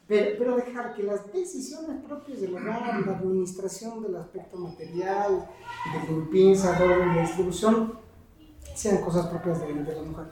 [0.08, 5.48] Pero, pero dejar que las decisiones propias del hogar, la administración del aspecto material,
[5.92, 7.98] de limpieza, de orden de distribución,
[8.74, 10.26] sean cosas propias de, de la mujer.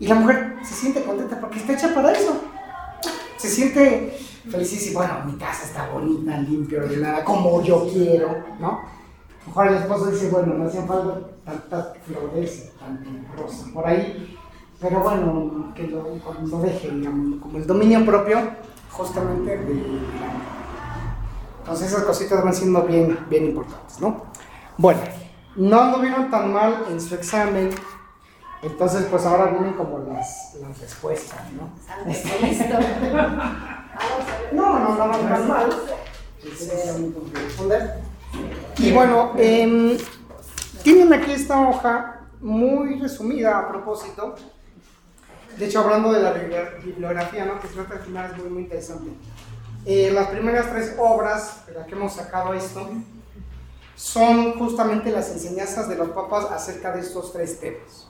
[0.00, 2.40] Y la mujer se siente contenta porque está hecha para eso.
[3.36, 4.16] Se siente
[4.48, 5.00] felicísima.
[5.00, 9.03] Bueno, mi casa está bonita, limpia, ordenada, como yo quiero, ¿no?
[9.46, 14.38] Mejor el esposo dice, bueno, no hacían falta tantas flores, tanto rosa por ahí,
[14.80, 16.04] pero bueno, que lo,
[16.46, 18.38] lo deje, digamos, como el dominio propio,
[18.90, 20.00] justamente de.
[21.60, 24.24] Entonces esas cositas van siendo bien, bien importantes, ¿no?
[24.76, 25.00] Bueno,
[25.56, 27.70] no anduvieron tan mal en su examen,
[28.62, 31.70] entonces pues ahora vienen como las, las respuestas, ¿no?
[32.06, 32.78] Listo.
[34.52, 35.56] No, no, no, no, no
[37.32, 37.94] responder.
[38.78, 39.96] Y bueno, em,
[40.82, 44.34] tienen aquí esta hoja muy resumida a propósito.
[45.56, 47.60] De hecho, hablando de la bibli- bibliografía, ¿no?
[47.60, 49.10] que se trata al final es muy, muy interesante.
[49.86, 52.88] Eh, las primeras tres obras de las que hemos sacado esto
[53.94, 58.08] son justamente las enseñanzas de los papas acerca de estos tres temas.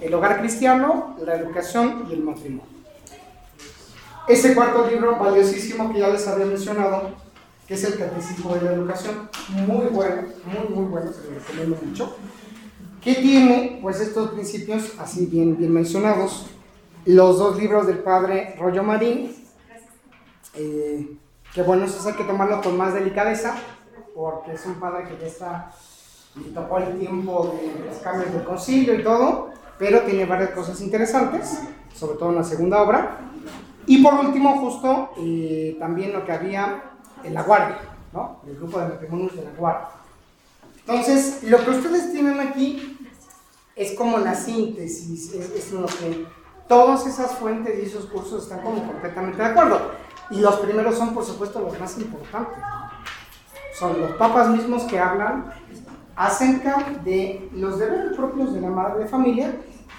[0.00, 2.78] El hogar cristiano, la educación y el matrimonio.
[4.28, 7.10] Ese cuarto libro valiosísimo que ya les había mencionado,
[7.68, 9.28] que es el Catecismo de la Educación,
[9.66, 12.16] muy bueno, muy muy bueno, se lo recomiendo mucho,
[13.02, 16.46] que tiene pues estos principios así bien, bien mencionados,
[17.04, 19.36] los dos libros del padre Rollo Marín,
[20.54, 21.16] eh,
[21.52, 23.54] que bueno, eso hay que tomarlo con más delicadeza,
[24.14, 25.72] porque es un padre que ya está,
[26.36, 30.80] le tocó el tiempo de los cambios del concilio y todo, pero tiene varias cosas
[30.80, 31.60] interesantes,
[31.94, 33.30] sobre todo en la segunda obra.
[33.86, 37.78] Y por último, justo eh, también lo que había en la guardia,
[38.12, 38.40] ¿no?
[38.46, 39.88] El grupo de matrimonios de la guardia.
[40.86, 42.98] Entonces, lo que ustedes tienen aquí
[43.76, 46.26] es como la síntesis, es, lo que
[46.66, 49.80] todas esas fuentes y esos cursos están como completamente de acuerdo.
[50.30, 52.58] Y los primeros son, por supuesto, los más importantes.
[53.78, 55.52] Son los papas mismos que hablan
[56.16, 59.54] acerca de los deberes propios de la madre de familia,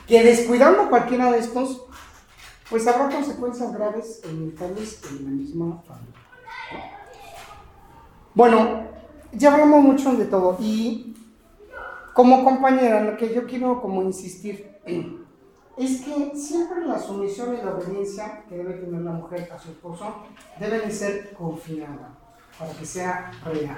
[0.06, 1.84] que descuidando cualquiera de estos,
[2.70, 6.09] pues habrá consecuencias graves en tales en la misma familia.
[8.36, 8.36] ¿No?
[8.36, 8.84] Bueno,
[9.32, 11.16] ya hablamos mucho de todo y
[12.14, 14.78] como compañera, lo que yo quiero como insistir
[15.78, 19.72] es que siempre la sumisión y la obediencia que debe tener la mujer a su
[19.72, 20.16] esposo
[20.60, 22.18] deben de ser confiada
[22.58, 23.78] para que sea real.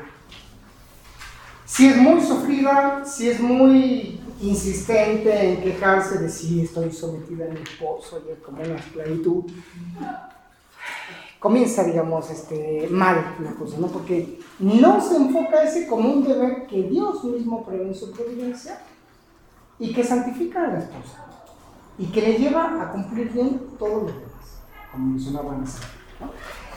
[1.66, 7.50] Si es muy sufrida, si es muy insistente en quejarse de si estoy sometida a
[7.50, 9.46] mi esposo y es como una esclavitud,
[11.42, 13.88] comienza, digamos, este, mal la cosa, ¿no?
[13.88, 18.80] Porque no se enfoca ese como un deber que Dios mismo prevé en su providencia
[19.80, 21.26] y que santifica a la esposa
[21.98, 25.78] y que le lleva a cumplir bien todo lo demás, como mencionaba antes.
[26.20, 26.30] ¿no?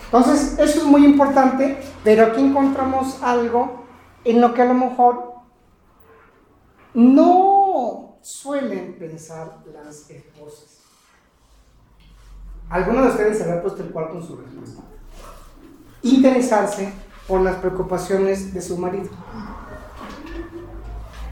[0.07, 3.85] Entonces, eso es muy importante, pero aquí encontramos algo
[4.25, 5.35] en lo que a lo mejor
[6.95, 10.81] no suelen pensar las esposas.
[12.71, 14.83] ¿Alguno de ustedes se habrá puesto el cuarto en su respuesta?
[16.03, 16.93] Interesarse
[17.29, 19.11] por las preocupaciones de su marido.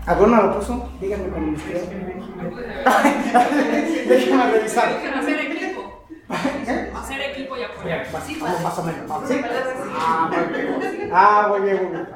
[0.06, 0.88] ¿Alguno lo puso?
[1.00, 2.22] Díganme cuando les quede.
[4.08, 4.88] Déjenme revisar.
[4.88, 6.06] Hacer equipo.
[6.66, 6.92] ¿Eh?
[6.94, 8.06] Hacer equipo y apoyar.
[8.62, 9.28] Más o menos.
[9.28, 9.40] ¿sí?
[9.96, 11.10] Ah, muy bien.
[11.12, 12.08] Ah, muy bien, muy bien.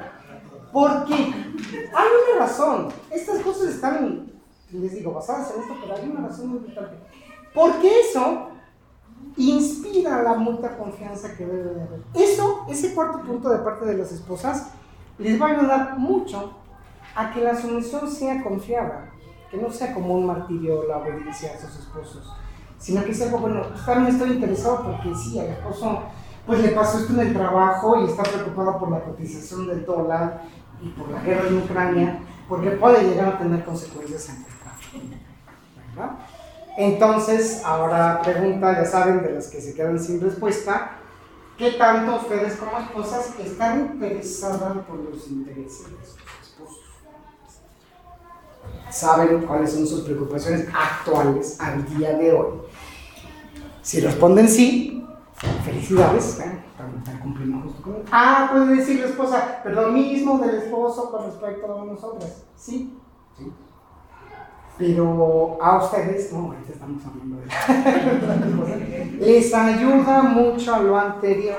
[0.72, 1.14] ¿Por qué?
[1.14, 2.88] Hay una razón.
[3.11, 4.33] Estas cosas están,
[4.72, 6.96] les digo, basadas en esto, pero hay una razón muy importante.
[7.55, 8.50] Porque eso
[9.37, 12.01] inspira la mucha confianza que debe de haber.
[12.14, 14.70] Eso, ese cuarto punto de parte de las esposas,
[15.18, 16.53] les va a ayudar mucho
[17.14, 19.11] a que la sumisión sea confiada,
[19.51, 22.33] que no sea como un martirio la obediencia a sus esposos,
[22.79, 26.03] sino que sea algo, bueno, pues también estoy interesado porque sí, al esposo
[26.46, 30.42] pues le pasó esto en el trabajo y está preocupado por la cotización del dólar
[30.81, 35.18] y por la guerra en Ucrania, porque puede llegar a tener consecuencias en nuestra familia,
[35.94, 36.11] ¿verdad?
[36.76, 40.98] Entonces, ahora pregunta, ya saben, de las que se quedan sin respuesta,
[41.56, 46.84] ¿qué tanto ustedes como esposas están interesadas por los intereses de sus esposos?
[48.90, 52.58] ¿Saben cuáles son sus preocupaciones actuales al día de hoy?
[53.80, 55.06] Si responden sí,
[55.64, 56.62] felicidades, ¿eh?
[57.62, 61.84] justo con Ah, puede decir la esposa, pero lo mismo del esposo con respecto a
[61.84, 62.44] nosotras.
[62.56, 62.98] Sí,
[63.36, 63.52] sí.
[64.78, 67.46] Pero a ustedes, no, ahorita estamos hablando de
[69.20, 71.58] les ayuda mucho a lo anterior.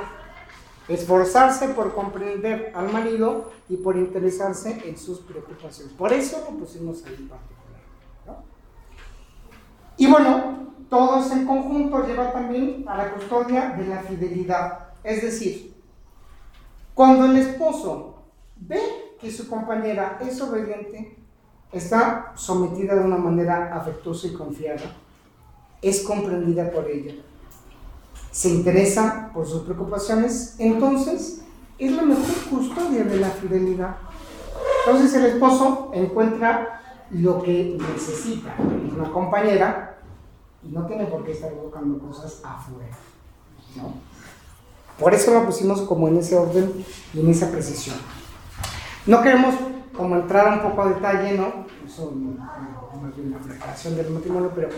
[0.87, 5.93] Esforzarse por comprender al marido y por interesarse en sus preocupaciones.
[5.93, 7.81] Por eso lo pusimos ahí en particular.
[8.25, 8.35] ¿no?
[9.97, 14.89] Y bueno, todos en conjunto lleva también a la custodia de la fidelidad.
[15.03, 15.75] Es decir,
[16.93, 18.23] cuando el esposo
[18.55, 18.79] ve
[19.19, 21.17] que su compañera es obediente,
[21.71, 24.95] está sometida de una manera afectuosa y confiada,
[25.81, 27.13] es comprendida por ella,
[28.31, 31.41] se interesa por sus preocupaciones, entonces
[31.77, 33.97] es la mejor custodia de la fidelidad.
[34.85, 39.97] Entonces el esposo encuentra lo que necesita en una compañera
[40.63, 42.97] y no tiene por qué estar buscando cosas afuera.
[44.99, 47.97] Por eso lo pusimos como en ese orden y en esa precisión.
[49.05, 49.55] No queremos
[49.97, 51.65] como entrar un poco a detalle, ¿no?
[51.85, 52.33] Eso no
[53.09, 54.69] es una preparación del matrimonio, pero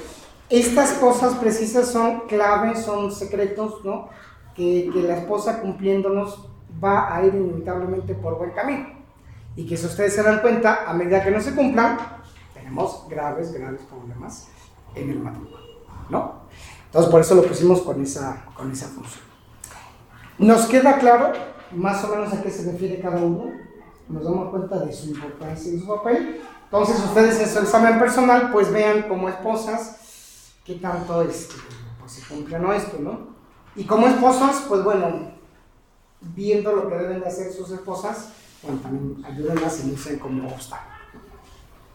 [0.50, 4.10] estas cosas precisas son claves, son secretos, ¿no?
[4.56, 6.50] Que, que la esposa cumpliéndonos
[6.84, 8.88] va a ir inevitablemente por buen camino.
[9.56, 11.98] Y que si ustedes se dan cuenta, a medida que no se cumplan,
[12.54, 14.48] tenemos graves, graves problemas
[14.96, 15.60] en el matrimonio,
[16.10, 16.40] ¿no?
[16.86, 19.24] Entonces por eso lo pusimos con esa, con esa función.
[20.40, 21.34] Nos queda claro
[21.72, 23.52] más o menos a qué se refiere cada uno,
[24.10, 26.41] nos damos cuenta de su importancia y su papel.
[26.65, 29.98] Entonces ustedes en su examen personal pues vean como esposas
[30.65, 31.56] qué tanto este,
[32.00, 33.30] pues, se cumple no esto, ¿no?
[33.76, 35.32] Y como esposas, pues bueno,
[36.22, 38.30] viendo lo que deben de hacer sus esposas,
[38.62, 40.95] bueno, también ayúdenlas y no sean como obstáculo.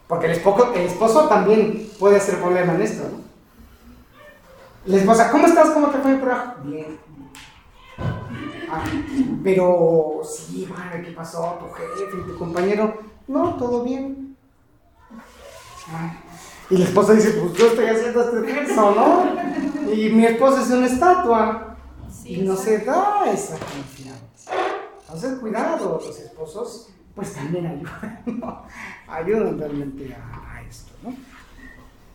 [0.09, 3.25] Porque el esposo, el esposo también puede ser problema en esto, ¿no?
[4.87, 5.71] La esposa, ¿cómo estás?
[5.71, 6.63] ¿Cómo te fue el trabajo?
[6.65, 6.99] Bien.
[9.43, 10.69] Pero sí,
[11.05, 11.59] ¿qué pasó?
[11.61, 12.95] Tu jefe, tu compañero.
[13.27, 14.37] No, todo bien.
[16.71, 19.93] Y la esposa dice, pues yo estoy haciendo este esfuerzo, ¿no?
[19.93, 21.77] Y mi esposa es una estatua.
[22.25, 24.51] y no se da esa confianza.
[25.03, 28.63] Entonces, cuidado, los esposos, pues también ayudan, ¿no?
[29.07, 31.15] Ayudan realmente a, a esto, ¿no?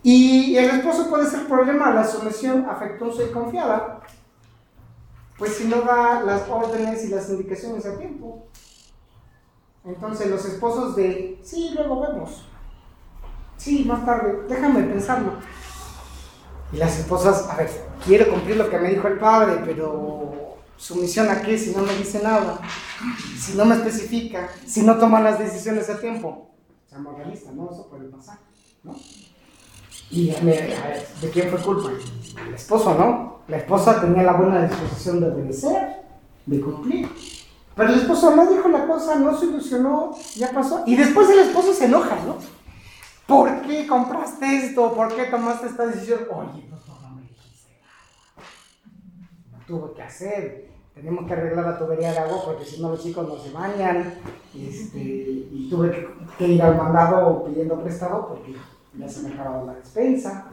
[0.02, 4.00] Y el esposo puede ser problema la sumisión afectuosa y confiada,
[5.40, 8.46] pues si no da las órdenes y las indicaciones a tiempo.
[9.86, 12.44] Entonces los esposos de, sí, luego vemos,
[13.56, 15.32] sí, más tarde, déjame pensarlo.
[16.72, 17.70] Y las esposas, a ver,
[18.04, 21.96] quiero cumplir lo que me dijo el padre, pero sumisión a qué si no me
[21.96, 22.60] dice nada,
[23.38, 26.50] si no me especifica, si no toma las decisiones a tiempo.
[26.86, 27.70] Seamos realistas, ¿no?
[27.72, 28.38] Eso puede pasar,
[28.82, 28.94] ¿no?
[30.10, 31.90] Y ¿de quién fue culpa?
[32.46, 33.40] El esposo, ¿no?
[33.48, 36.02] La esposa tenía la buena disposición de obedecer,
[36.46, 37.08] de cumplir.
[37.74, 40.82] Pero el esposo no dijo la cosa, no se ilusionó, ya pasó.
[40.86, 42.36] Y después el esposo se enoja, ¿no?
[43.26, 44.92] ¿Por qué compraste esto?
[44.92, 46.20] ¿Por qué tomaste esta decisión?
[46.30, 48.46] Oye, pues no me dijiste nada.
[49.52, 50.70] No tuve que hacer.
[50.94, 54.14] Tenemos que arreglar la tubería de agua porque si no los chicos no se bañan.
[54.54, 58.56] Este, y tuve que ir al mandado pidiendo prestado porque
[58.94, 60.46] me acababa la despensa,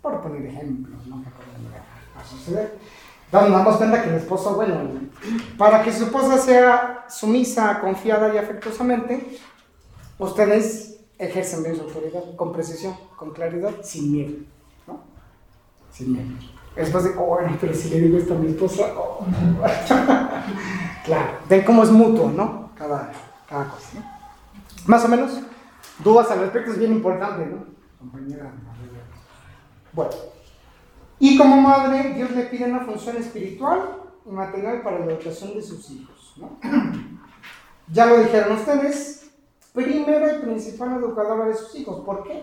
[0.00, 1.22] por poner ejemplos, ¿no?
[1.22, 1.30] Que
[1.62, 1.82] llegar
[2.18, 2.78] a suceder.
[3.26, 4.76] Entonces damos cuenta que el esposo, bueno,
[5.58, 9.38] para que su esposa sea sumisa, confiada y afectuosamente,
[10.18, 14.36] ustedes ejercen bien su autoridad con precisión, con claridad, sin miedo,
[14.86, 15.00] ¿no?
[15.92, 16.28] Sin miedo.
[16.76, 19.24] Después de, oh, bueno, pero si le digo esto a mi esposa, oh.
[21.04, 22.70] claro, ven cómo es mutuo, ¿no?
[22.76, 23.12] Cada,
[23.48, 24.20] cada cosa.
[24.86, 25.40] Más o menos,
[26.02, 27.73] dudas al respecto es bien importante, ¿no?
[28.04, 28.52] Compañera.
[29.92, 30.10] Bueno,
[31.18, 35.62] y como madre, Dios le pide una función espiritual y material para la educación de
[35.62, 36.34] sus hijos.
[36.36, 36.58] ¿no?
[37.92, 39.30] Ya lo dijeron ustedes,
[39.74, 42.02] primera y principal educadora de sus hijos.
[42.02, 42.42] ¿Por qué?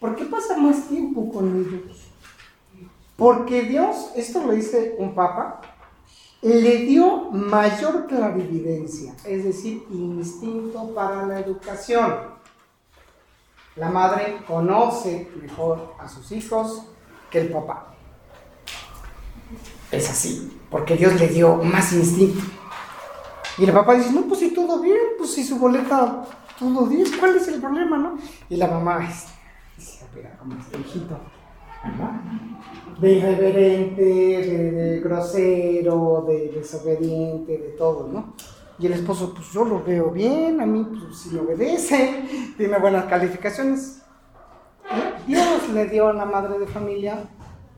[0.00, 2.06] Porque pasa más tiempo con ellos.
[3.14, 5.60] Porque Dios, esto lo dice un papa,
[6.40, 12.37] le dio mayor clarividencia, es decir, instinto para la educación.
[13.78, 16.82] La madre conoce mejor a sus hijos
[17.30, 17.94] que el papá.
[19.92, 22.44] Es así, porque Dios le dio más instinto.
[23.56, 26.24] Y el papá dice, no, pues si todo bien, pues si su boleta,
[26.58, 28.18] todo bien, ¿cuál es el problema, no?
[28.48, 29.28] Y la mamá dice,
[30.14, 31.18] mira, como este hijito,
[31.84, 32.20] ¿verdad?
[33.00, 38.34] De irreverente, de grosero, de desobediente, de todo, ¿no?
[38.78, 42.78] Y el esposo, pues yo lo veo bien, a mí pues si me obedece, tiene
[42.78, 44.02] buenas calificaciones.
[45.26, 47.24] Dios le dio a la madre de familia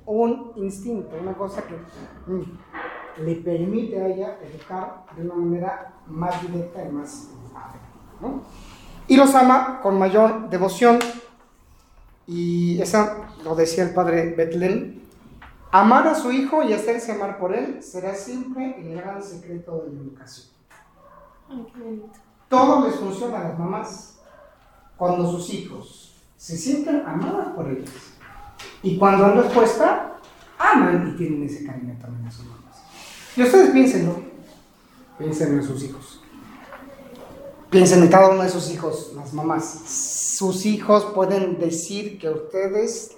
[0.07, 1.75] un instinto, una cosa que
[2.31, 7.29] mm, le permite a ella educar de una manera más directa y más.
[8.21, 8.43] ¿no?
[9.07, 10.99] Y los ama con mayor devoción.
[12.27, 15.03] Y esa lo decía el padre Betlen.
[15.73, 19.93] Amar a su hijo y hacerse amar por él será siempre el gran secreto de
[19.93, 20.60] la educación.
[22.49, 24.19] Todo les funciona a las mamás
[24.97, 27.91] cuando sus hijos se sienten amados por ellos.
[28.83, 30.19] Y cuando en respuesta,
[30.59, 32.77] aman y tienen ese cariño también a sus mamás.
[33.37, 34.23] Y ustedes piénsenlo.
[35.19, 36.21] Piensen en sus hijos.
[37.71, 39.65] Piensen en cada uno de sus hijos, las mamás.
[39.65, 43.17] Sus hijos pueden decir que ustedes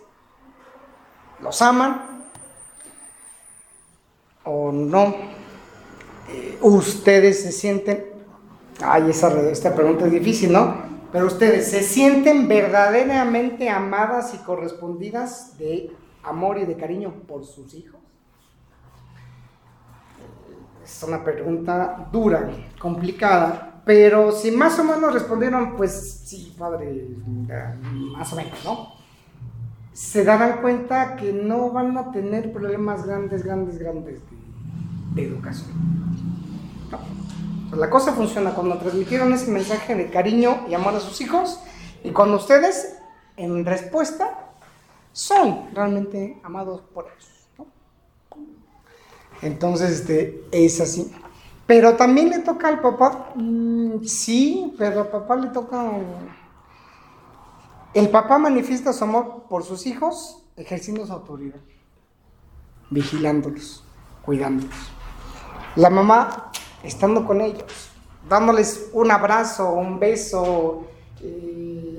[1.41, 2.27] los aman
[4.45, 5.15] o no.
[6.29, 8.12] Eh, ustedes se sienten.
[8.83, 10.75] Ay, esa, esta pregunta es difícil, ¿no?
[11.13, 17.75] Pero ustedes se sienten verdaderamente amadas y correspondidas de amor y de cariño por sus
[17.75, 18.01] hijos.
[20.83, 27.09] Es una pregunta dura, complicada, pero si más o menos respondieron, pues sí, padre,
[28.17, 28.89] más o menos, ¿no?
[29.93, 35.71] Se darán cuenta que no van a tener problemas grandes, grandes, grandes de, de educación.
[36.91, 37.22] No.
[37.73, 41.59] Pues la cosa funciona cuando transmitieron ese mensaje de cariño y amor a sus hijos
[42.05, 42.99] y cuando ustedes,
[43.39, 44.51] en respuesta,
[45.13, 47.49] son realmente amados por ellos.
[49.41, 51.11] Entonces, este, es así.
[51.67, 55.93] Pero también le toca al papá, mm, sí, pero al papá le toca...
[57.95, 61.61] El papá manifiesta su amor por sus hijos ejerciendo su autoridad,
[62.91, 63.83] vigilándolos,
[64.27, 64.77] cuidándolos.
[65.75, 66.52] La mamá
[66.83, 67.91] estando con ellos,
[68.29, 70.87] dándoles un abrazo, un beso,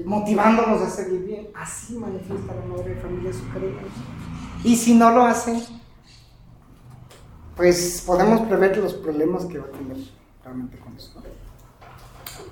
[0.05, 1.47] motivándolos a seguir bien.
[1.55, 3.77] Así manifiesta la madre de familia su cariño.
[4.63, 5.61] Y si no lo hacen,
[7.55, 9.97] pues podemos prever los problemas que va a tener
[10.43, 11.21] realmente con eso.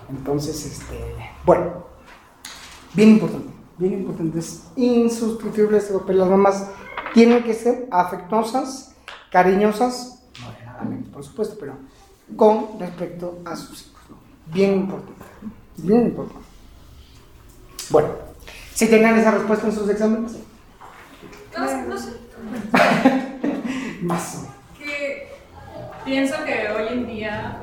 [0.09, 1.15] Entonces, este,
[1.45, 1.85] bueno,
[2.93, 6.19] bien importante, bien importante, es insustituible este papel.
[6.19, 6.69] Las mamás
[7.13, 8.93] tienen que ser afectuosas,
[9.31, 11.75] cariñosas, moderadamente, por supuesto, pero
[12.35, 14.01] con respecto a sus hijos.
[14.09, 14.17] ¿no?
[14.53, 15.23] Bien importante,
[15.77, 16.45] bien importante.
[17.89, 18.09] Bueno,
[18.73, 20.33] si tenían esa respuesta en sus exámenes,
[21.57, 22.13] No, no sé.
[24.01, 24.55] más o menos.
[24.79, 25.29] Que
[26.05, 27.57] pienso que hoy en día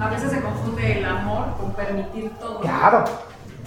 [0.00, 2.60] a veces se confunde el amor con permitir todo.
[2.60, 3.04] Claro,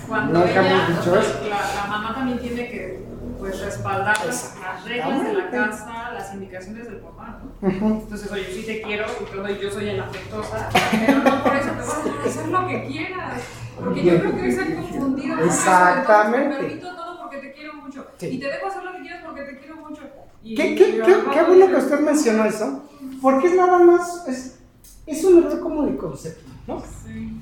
[0.07, 1.39] Cuando Nunca ella, dicho o sea, eso.
[1.49, 3.03] la, la mamá también tiene que
[3.43, 7.67] pues respaldar las, las reglas de la casa, las indicaciones del papá, ¿no?
[7.67, 8.01] Ujú.
[8.03, 11.53] Entonces, oye, sí te quiero y todo, y yo soy la afectuosa, pero no por
[11.53, 13.41] eso te vas a hacer lo que quieras.
[13.77, 15.35] Porque yo creo que se han confundido.
[15.35, 16.55] eso, Exactamente.
[16.55, 18.07] Te permito todo porque te quiero mucho.
[18.17, 18.27] Sí.
[18.27, 20.01] Y te dejo hacer lo que quieras porque te quiero mucho.
[20.41, 22.83] Y, ¿Qué, qué, y qué, luego qué bueno que usted mencionó eso,
[23.21, 24.59] porque es nada más, es,
[25.05, 26.81] es un error como de concepto, ¿no?
[27.05, 27.41] Sí.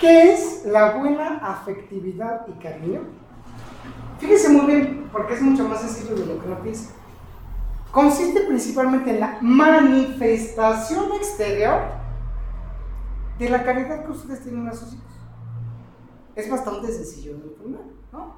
[0.00, 3.02] ¿Qué es la buena afectividad y cariño?
[4.18, 6.90] Fíjese muy bien, porque es mucho más sencillo de lo que uno piensa.
[7.92, 11.80] Consiste principalmente en la manifestación exterior
[13.38, 15.04] de la caridad que ustedes tienen a sus hijos.
[16.34, 17.80] Es bastante sencillo de entender,
[18.12, 18.36] ¿no?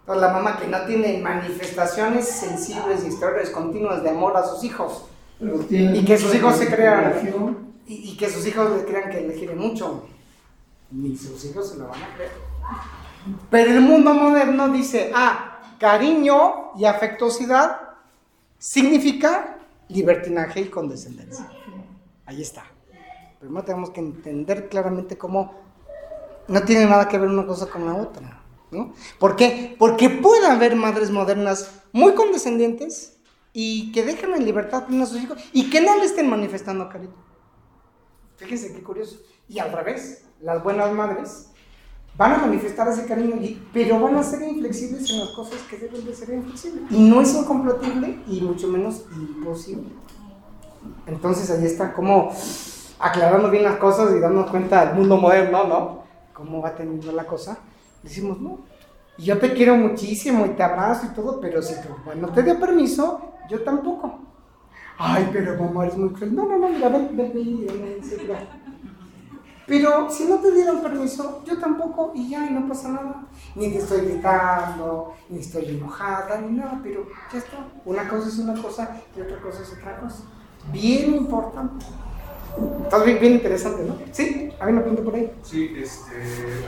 [0.00, 4.62] Entonces, la mamá que no tiene manifestaciones sensibles y exteriores continuas de amor a sus
[4.64, 5.04] hijos
[6.00, 7.12] Y que sus hijos se crean.
[7.86, 10.04] y que sus hijos le crean que le quieren mucho,
[10.90, 12.32] ni sus hijos se lo van a creer.
[13.50, 17.80] Pero el mundo moderno dice, ah, cariño y afectuosidad
[18.58, 19.58] significa
[19.88, 21.48] libertinaje y condescendencia.
[22.24, 22.64] Ahí está.
[23.38, 25.54] Primero tenemos que entender claramente cómo
[26.48, 28.42] no tiene nada que ver una cosa con la otra.
[28.70, 28.92] ¿no?
[29.18, 29.76] ¿Por qué?
[29.78, 33.18] Porque puede haber madres modernas muy condescendientes
[33.52, 37.14] y que dejen en libertad a sus hijos y que no le estén manifestando cariño.
[38.36, 39.20] Fíjense qué curioso.
[39.48, 41.50] Y al revés, las buenas madres
[42.16, 43.36] van a manifestar ese cariño,
[43.72, 46.90] pero van a ser inflexibles en las cosas que deben de ser inflexibles.
[46.90, 49.88] Y no es incompatible y mucho menos imposible.
[51.06, 52.32] Entonces ahí está como
[52.98, 56.02] aclarando bien las cosas y dando cuenta al mundo moderno, ¿no?
[56.32, 57.58] Cómo va teniendo la cosa.
[58.02, 58.60] Decimos, no,
[59.18, 62.42] yo te quiero muchísimo y te abrazo y todo, pero si tu papá no te
[62.42, 64.20] dio permiso, yo tampoco.
[64.98, 66.34] Ay, pero mamá eres muy cruel.
[66.34, 68.65] No, no, no, mira, ven, ven, ven, ven, ven, mira.
[69.66, 73.24] Pero si no te dieron permiso, yo tampoco, y ya, y no pasa nada.
[73.56, 77.66] Ni te estoy gritando, ni estoy enojada, ni nada, pero ya está.
[77.84, 80.22] Una cosa es una cosa y otra cosa es otra cosa.
[80.72, 81.84] Bien importante.
[82.84, 83.96] Estás bien, bien interesante, ¿no?
[84.12, 85.32] Sí, hay una pregunta por ahí.
[85.42, 86.14] Sí, este,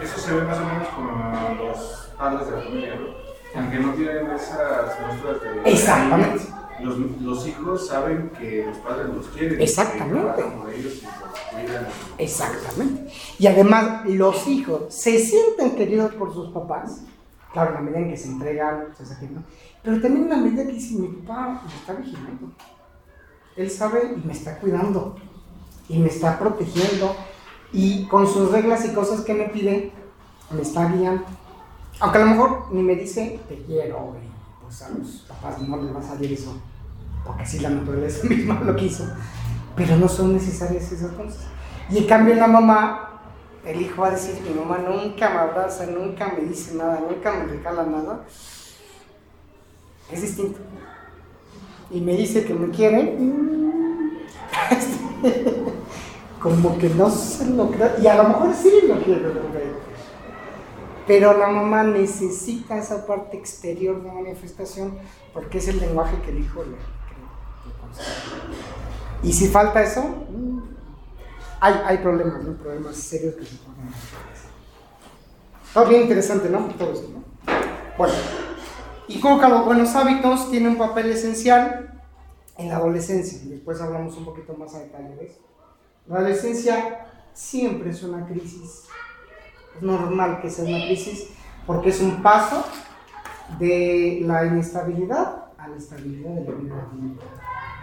[0.02, 3.60] eso se ve más o menos como a los padres de la familia, ¿no?
[3.60, 5.70] Aunque no tienen esas muestras de.
[5.70, 6.57] Exactamente.
[6.82, 9.60] Los, los hijos saben que los padres los quieren.
[9.60, 10.42] Exactamente.
[10.42, 11.88] por ellos y los cuidan.
[12.18, 13.12] Exactamente.
[13.38, 17.02] Y además, los hijos se sienten queridos por sus papás.
[17.52, 19.42] Claro, en la medida en que se entregan, se ¿no?
[19.82, 22.52] Pero también en la medida que dicen, mi papá me está vigilando.
[23.56, 25.16] Él sabe y me está cuidando.
[25.88, 27.16] Y me está protegiendo.
[27.72, 29.92] Y con sus reglas y cosas que me pide,
[30.50, 31.24] me está guiando.
[32.00, 35.76] Aunque a lo mejor ni me dice, te quiero, y pues a los papás no
[35.78, 36.54] les va a salir eso.
[37.24, 39.08] Porque así la naturaleza misma lo quiso.
[39.76, 41.46] Pero no son necesarias esas cosas.
[41.90, 43.20] Y en cambio la mamá,
[43.64, 47.32] el hijo va a decir, mi mamá nunca me abraza, nunca me dice nada, nunca
[47.32, 48.24] me regala nada.
[50.10, 50.58] Es distinto.
[51.90, 53.16] Y me dice que me quiere.
[56.40, 57.90] Como que no se lo cree.
[58.02, 59.32] Y a lo mejor sí lo quiere,
[61.08, 64.98] pero la mamá necesita esa parte exterior de manifestación
[65.32, 66.76] porque es el lenguaje que el hijo le.
[69.22, 70.04] Y si falta eso,
[71.60, 72.54] hay, hay problemas, ¿no?
[72.54, 73.92] problemas serios que se pueden.
[75.66, 76.60] Está bien interesante, ¿no?
[76.78, 77.24] Todo esto, ¿no?
[77.96, 78.14] Bueno,
[79.08, 82.00] y coloca los buenos hábitos tiene un papel esencial
[82.56, 83.40] en la adolescencia.
[83.44, 85.40] Después hablamos un poquito más a detalle de eso.
[86.06, 88.88] La adolescencia siempre es una crisis
[89.78, 91.28] es normal que sea una crisis
[91.66, 92.64] porque es un paso
[93.58, 96.82] de la inestabilidad a la estabilidad de la vida.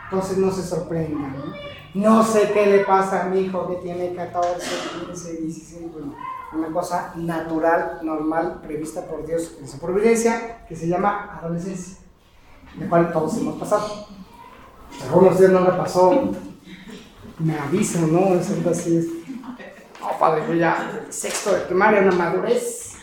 [0.06, 1.36] Entonces no se sorprendan.
[1.38, 1.66] ¿no?
[1.96, 4.68] No sé qué le pasa a mi hijo que tiene 14,
[5.08, 6.14] 15, 16, bueno,
[6.52, 11.98] una cosa natural, normal, prevista por Dios en su providencia, que se llama adolescencia,
[12.76, 14.08] de cual todos hemos pasado.
[15.04, 16.32] Algunos días no le pasó,
[17.40, 18.36] me avisan, ¿no?
[18.36, 19.24] Es algo así.
[20.02, 22.98] no, padre, yo ya sexto de primaria, una madurez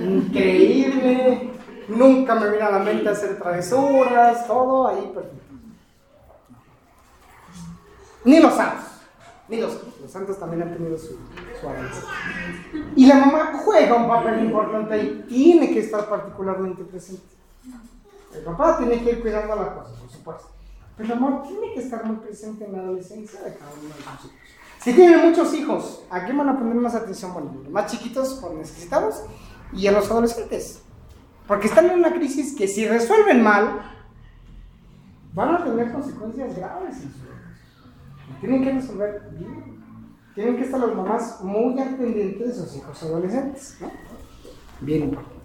[0.00, 1.52] increíble.
[1.88, 5.37] Nunca me viene a la mente hacer travesuras, todo ahí perfecto.
[8.28, 8.84] Ni los santos,
[9.48, 10.00] ni los santos.
[10.02, 11.16] Los santos también han tenido su,
[11.58, 12.02] su avance.
[12.94, 17.22] Y la mamá juega un papel importante ahí, tiene que estar particularmente presente.
[18.34, 20.50] El papá tiene que ir cuidando la cosa, por supuesto.
[20.98, 23.94] Pero el amor tiene que estar muy presente en la adolescencia de cada uno de
[23.94, 24.32] sus hijos.
[24.82, 27.32] Si tienen muchos hijos, ¿a quién van a poner más atención?
[27.32, 29.22] Bueno, los más chiquitos, por necesitados,
[29.72, 30.82] y a los adolescentes.
[31.46, 33.90] Porque están en una crisis que si resuelven mal,
[35.32, 37.27] van a tener consecuencias graves en su.
[37.27, 37.27] Y
[38.40, 39.78] Tienen que resolver bien.
[40.34, 43.90] Tienen que estar las mamás muy al pendiente de sus hijos adolescentes, ¿no?
[44.80, 45.38] Bien importante.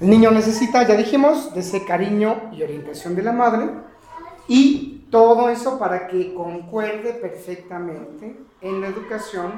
[0.00, 3.70] El niño necesita, ya dijimos, de ese cariño y orientación de la madre
[4.48, 9.52] y todo eso para que concuerde perfectamente en la educación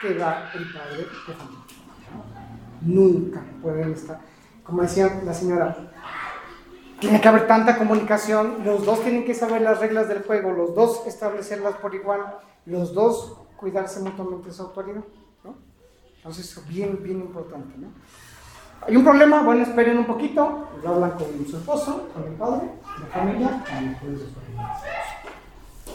[0.00, 1.64] que da el padre de familia.
[2.82, 4.20] Nunca pueden estar,
[4.62, 5.90] como decía la señora,
[7.00, 10.74] tiene que haber tanta comunicación, los dos tienen que saber las reglas del juego, los
[10.74, 15.04] dos establecerlas por igual, los dos cuidarse mutuamente su autoridad.
[15.44, 15.54] ¿no?
[16.16, 17.78] Entonces, bien, bien importante.
[17.78, 17.88] ¿no?
[18.86, 22.68] Hay un problema, bueno, esperen un poquito, lo hablan con su esposo, con el padre,
[23.00, 23.64] la familia.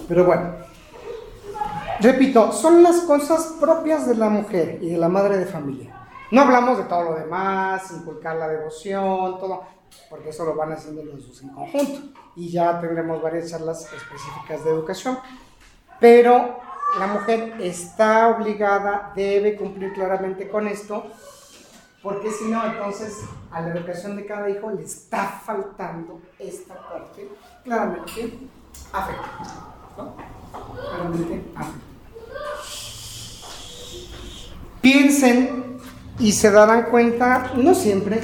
[0.08, 0.44] Pero bueno,
[2.00, 5.94] repito, son las cosas propias de la mujer y de la madre de familia.
[6.32, 9.64] No hablamos de todo lo demás, inculcar la devoción, todo,
[10.10, 12.20] porque eso lo van haciendo los dos en conjunto.
[12.36, 15.18] Y ya tendremos varias charlas específicas de educación.
[16.00, 16.60] Pero
[17.00, 21.06] la mujer está obligada, debe cumplir claramente con esto,
[22.02, 23.22] porque si no, entonces
[23.52, 27.30] a la educación de cada hijo le está faltando esta parte
[27.64, 28.38] claramente
[28.92, 29.76] afectiva.
[29.98, 30.16] ¿no?
[30.90, 31.84] Claramente afectiva.
[34.82, 35.78] Piensen
[36.20, 38.22] y se darán cuenta, no siempre,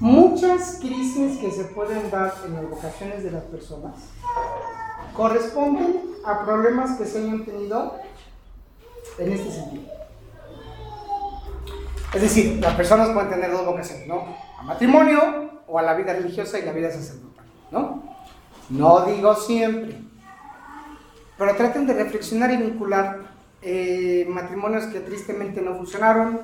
[0.00, 3.94] muchas crisis que se pueden dar en las vocaciones de las personas
[5.14, 7.96] corresponden a problemas que se hayan tenido
[9.18, 9.82] en este sentido.
[12.14, 14.36] Es decir, las personas pueden tener dos vocaciones, ¿no?
[14.58, 18.02] A matrimonio o a la vida religiosa y la vida sacerdotal, ¿no?
[18.70, 20.00] No digo siempre,
[21.36, 23.18] pero traten de reflexionar y vincular
[23.60, 26.40] eh, matrimonios que tristemente no funcionaron,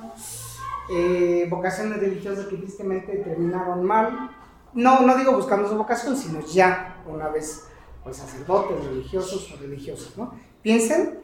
[0.90, 4.30] eh, vocaciones religiosas que tristemente terminaron mal.
[4.72, 7.68] No, no digo buscando su vocación, sino ya una vez
[8.02, 10.34] pues sacerdotes, religiosos o religiosas, ¿no?
[10.62, 11.20] Piensen,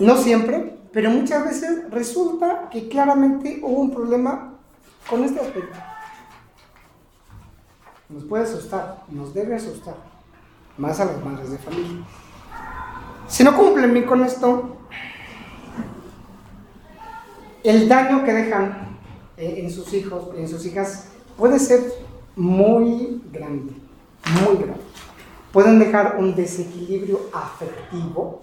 [0.00, 4.54] no siempre, pero muchas veces resulta que claramente hubo un problema
[5.08, 5.78] con este aspecto.
[8.08, 9.94] Nos puede asustar, nos debe asustar,
[10.76, 12.04] más a las madres de familia.
[13.28, 14.76] Si no cumplen bien con esto,
[17.64, 18.98] el daño que dejan
[19.36, 21.06] eh, en sus hijos, en sus hijas,
[21.36, 21.80] puede ser
[22.36, 23.72] muy grande,
[24.44, 24.82] muy grande.
[25.52, 28.42] Pueden dejar un desequilibrio afectivo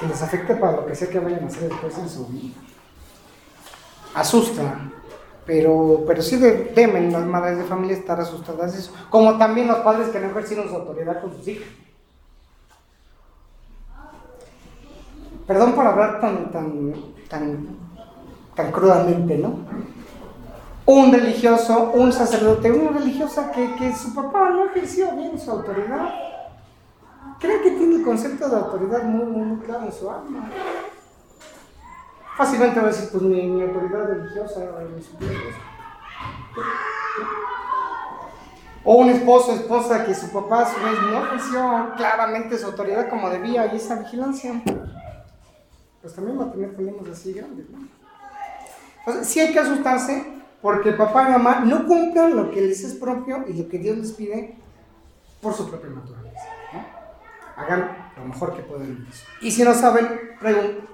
[0.00, 2.54] que les afecte para lo que sea que vayan a hacer después en su vida.
[4.14, 4.90] Asusta,
[5.46, 9.68] pero, pero sí de- deben las madres de familia estar asustadas de eso, como también
[9.68, 11.66] los padres que no ejercieron su autoridad con sus hijos.
[15.46, 16.94] Perdón por hablar tan, tan,
[17.28, 17.66] tan,
[18.54, 19.58] tan crudamente, ¿no?
[20.86, 26.14] Un religioso, un sacerdote, una religiosa que, que su papá no ejerció bien su autoridad.
[27.38, 30.48] Cree que tiene el concepto de autoridad muy, muy, claro en su alma.
[32.36, 35.52] Fácilmente va a decir, pues mi, mi autoridad religiosa era mi superior.
[38.82, 43.08] O un esposo, esposa que su papá a su vez no ejerció claramente su autoridad
[43.08, 44.62] como debía y esa vigilancia,
[46.04, 47.64] pues también va a tener problemas así grandes.
[47.70, 47.78] ¿no?
[48.98, 50.22] Entonces, sí hay que asustarse
[50.60, 53.96] porque papá y mamá no cumplan lo que les es propio y lo que Dios
[53.96, 54.54] les pide
[55.40, 56.44] por su propia naturaleza.
[57.56, 58.86] Hagan lo mejor que puedan.
[58.86, 59.24] en eso.
[59.40, 60.84] Y si no saben, pregunten.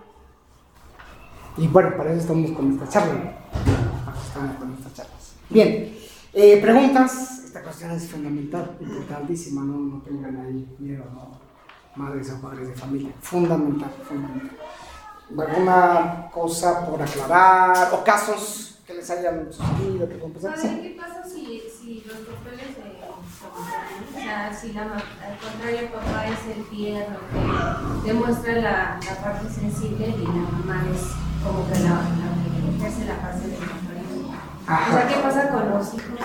[1.57, 3.15] Y bueno, para eso estamos con esta charla.
[3.15, 4.59] ¿no?
[4.61, 5.33] Con estas charlas.
[5.49, 5.93] Bien,
[6.35, 7.43] eh, preguntas.
[7.47, 9.63] Esta cuestión es fundamental, importantísima.
[9.63, 11.33] No, no tengan ahí miedo, ¿no?
[11.97, 13.13] Madres o padres de familia.
[13.21, 14.57] Fundamental, fundamental.
[15.39, 17.93] ¿Alguna cosa por aclarar?
[17.93, 20.09] ¿O casos que les hayan sucedido?
[20.09, 23.11] Que qué pasa si, si los papeles contrarian?
[24.11, 27.17] O sea, si la, al contrario el papá es el tierno
[28.03, 31.03] que demuestra la, la parte sensible y la mamá es
[31.45, 34.31] como que la, la que ejerce la parte del contrario.
[34.63, 36.21] O sea, ¿qué pasa con los hijos?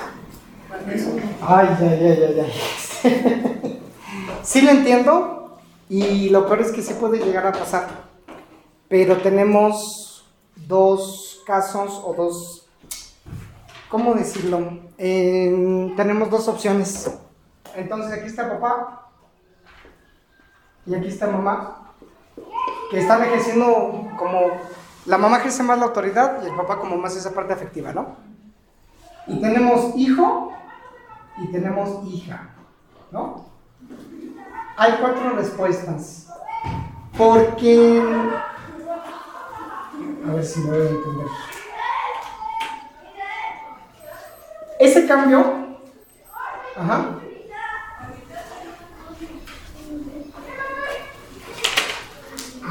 [0.68, 1.20] Cuando es un...
[1.41, 2.39] Ay, ay, ay, ay,
[3.03, 3.82] ay.
[4.43, 5.58] sí lo entiendo
[5.89, 8.05] y lo peor es que sí puede llegar a pasar.
[8.88, 10.25] Pero tenemos
[10.55, 12.67] dos casos o dos,
[13.89, 14.79] ¿cómo decirlo?
[14.97, 17.11] Tenemos dos opciones.
[17.75, 19.09] Entonces aquí está papá
[20.86, 21.93] y aquí está mamá,
[22.91, 24.51] que están ejerciendo como,
[25.05, 28.15] la mamá ejerce más la autoridad y el papá como más esa parte afectiva, ¿no?
[29.27, 30.53] Y tenemos hijo
[31.39, 32.49] y tenemos hija,
[33.11, 33.45] ¿no?
[34.77, 36.27] Hay cuatro respuestas.
[37.17, 38.01] Porque...
[40.28, 41.28] A ver si me voy a entender.
[44.80, 45.65] Ese cambio...
[46.76, 47.19] Ajá.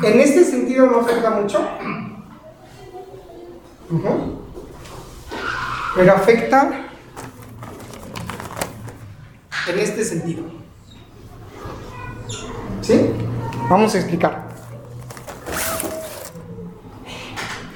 [0.02, 1.66] En este sentido no afecta mucho.
[5.94, 6.70] Pero afecta
[9.68, 10.44] en este sentido.
[12.82, 13.10] ¿Sí?
[13.70, 14.43] Vamos a explicar.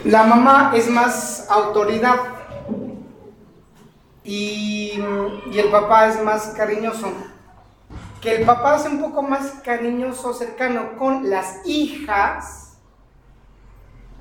[0.09, 2.17] La mamá es más autoridad
[4.25, 4.99] y,
[5.53, 7.13] el papá es más cariñoso.
[8.23, 12.79] Que el papá es un poco más cariñoso, cercano con las hijas,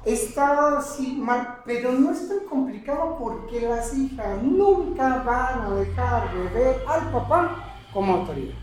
[0.04, 6.34] está así mal, pero no es tan complicado porque las hijas nunca van a dejar
[6.34, 8.58] de ver al papá como autoridad,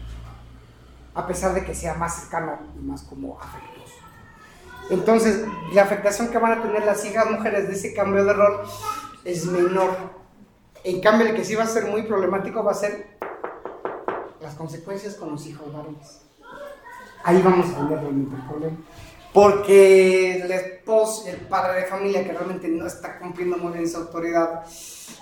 [1.14, 3.73] a pesar de que sea más cercano y más como afectuoso.
[4.90, 8.60] Entonces, la afectación que van a tener las hijas mujeres de ese cambio de rol
[9.24, 9.96] es menor.
[10.84, 13.06] En cambio, el que sí va a ser muy problemático va a ser
[14.40, 16.20] las consecuencias con los hijos varones.
[17.24, 18.76] Ahí vamos a tener realmente el problema.
[19.32, 23.96] Porque el esposo, el padre de familia que realmente no está cumpliendo muy bien su
[23.96, 24.62] autoridad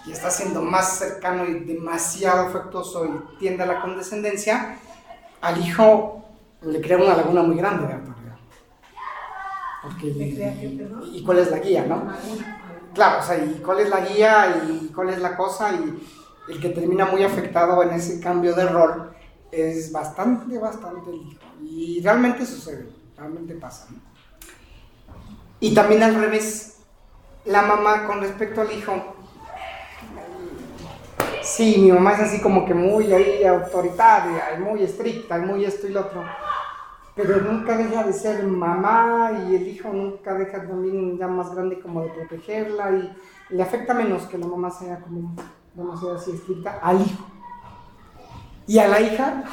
[0.05, 4.77] y está siendo más cercano y demasiado afectuoso y tiende a la condescendencia,
[5.41, 6.25] al hijo
[6.63, 8.22] le crea una laguna muy grande de autoridad.
[9.83, 12.13] Porque, y, cuál es la guía, ¿no?
[12.95, 16.61] Claro, o sea, y cuál es la guía y cuál es la cosa y el
[16.61, 19.13] que termina muy afectado en ese cambio de rol
[19.51, 21.11] es bastante, bastante.
[21.63, 23.89] Y realmente sucede, realmente pasa.
[23.91, 24.13] ¿no?
[25.63, 26.79] Y también al revés,
[27.45, 29.15] la mamá con respecto al hijo.
[31.41, 35.91] Sí, mi mamá es así como que muy ahí autoritaria, muy estricta, muy esto y
[35.91, 36.25] lo otro.
[37.15, 41.79] Pero nunca deja de ser mamá y el hijo nunca deja también ya más grande
[41.81, 43.13] como de protegerla y
[43.51, 45.35] le afecta menos que la mamá sea como
[45.75, 47.27] demasiado así estricta al hijo.
[48.67, 49.45] Y a la hija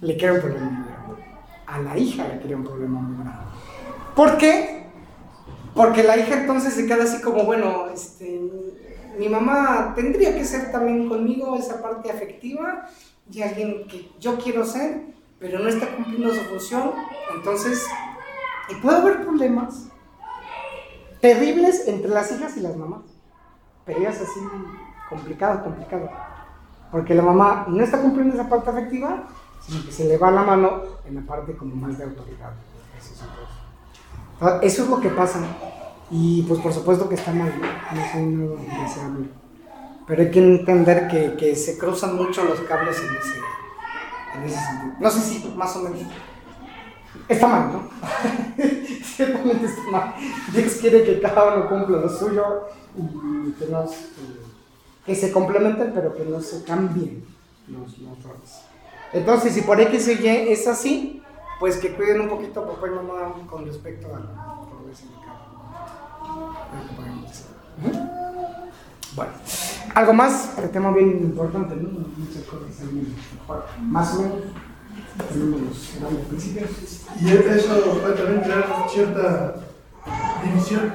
[0.00, 0.86] le crea un problema.
[1.66, 3.44] A la hija le crea un problema muy grande.
[4.16, 4.86] ¿Por qué?
[5.74, 8.40] Porque la hija entonces se queda así como, bueno, este,
[9.18, 12.88] mi mamá tendría que ser también conmigo esa parte afectiva
[13.30, 15.02] y alguien que yo quiero ser,
[15.42, 16.92] pero no está cumpliendo su función.
[17.34, 17.84] Entonces,
[18.70, 19.88] y puede haber problemas
[21.20, 23.02] terribles entre las hijas y las mamás.
[23.84, 24.40] Peleas así
[25.08, 26.08] complicado, complicado.
[26.92, 29.24] Porque la mamá no está cumpliendo esa parte afectiva,
[29.60, 32.52] sino que se le va la mano en la parte como más de autoridad.
[32.96, 34.62] Eso es, entonces.
[34.62, 35.40] Eso es lo que pasa.
[36.10, 37.66] Y pues por supuesto que está mal, ¿no?
[37.96, 39.28] Es deseable.
[40.06, 43.40] Pero hay que entender que, que se cruzan mucho los cables en ese,
[44.34, 44.94] en ese sentido.
[44.98, 46.00] No sé si más o menos.
[47.28, 47.90] Está mal, ¿no?
[49.04, 50.14] Ciertamente está mal.
[50.52, 53.90] Dios quiere que cada uno cumpla lo suyo y que, nos,
[55.04, 57.24] que se complementen, pero que no se cambien
[57.68, 58.62] los, los roles.
[59.12, 61.22] Entonces, si por X o Y es así,
[61.60, 64.18] pues que cuiden un poquito papá y mamá con respecto a
[64.68, 65.04] todo ese
[69.14, 69.32] Bueno,
[69.94, 71.90] algo más, el tema bien importante, ¿no?
[72.16, 73.14] Muchas cosas ahí,
[73.82, 74.38] más o menos
[75.32, 76.70] tenemos los grandes principios.
[77.20, 79.54] Y eso puede también crear cierta
[80.42, 80.94] división.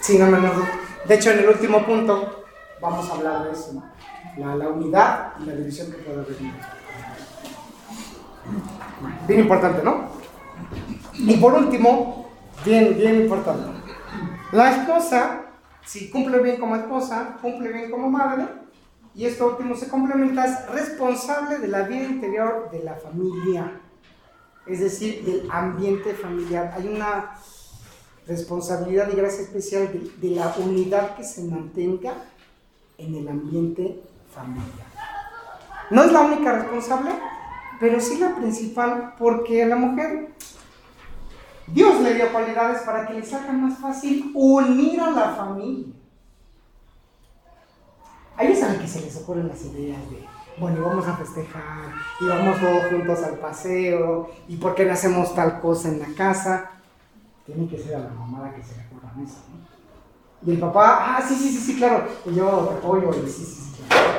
[0.00, 0.70] Sí, no menor duda.
[1.06, 2.44] De hecho, en el último punto
[2.80, 3.84] vamos a hablar de eso, ¿no?
[4.38, 6.36] la, la unidad y la división que puede haber.
[9.26, 10.08] Bien importante, ¿no?
[11.14, 12.30] Y por último,
[12.64, 13.68] bien, bien importante.
[14.52, 15.42] La esposa,
[15.90, 18.46] si cumple bien como esposa, cumple bien como madre,
[19.12, 23.72] y esto último se complementa, es responsable de la vida interior de la familia,
[24.66, 26.72] es decir, del ambiente familiar.
[26.76, 27.32] Hay una
[28.28, 32.14] responsabilidad y gracia especial de, de la unidad que se mantenga
[32.96, 34.00] en el ambiente
[34.32, 34.86] familiar.
[35.90, 37.10] No es la única responsable,
[37.80, 40.28] pero sí la principal, porque la mujer
[41.72, 45.94] Dios le dio cualidades para que le salga más fácil unir a la familia.
[48.36, 50.26] A ellos a que se les ocurren las ideas de,
[50.58, 55.34] bueno, vamos a festejar, y vamos todos juntos al paseo, y por qué no hacemos
[55.34, 56.70] tal cosa en la casa.
[57.44, 59.70] Tiene que ser a la mamá la que se le ocurran eso, ¿no?
[60.42, 63.44] Y el papá, ah, sí, sí, sí, sí, claro, y yo te apoyo, y sí,
[63.44, 64.10] sí, sí, claro.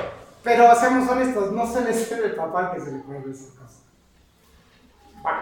[0.44, 3.82] Pero seamos honestos, no suele ser el papá que se le ocurre esas cosas.
[5.24, 5.40] Bueno,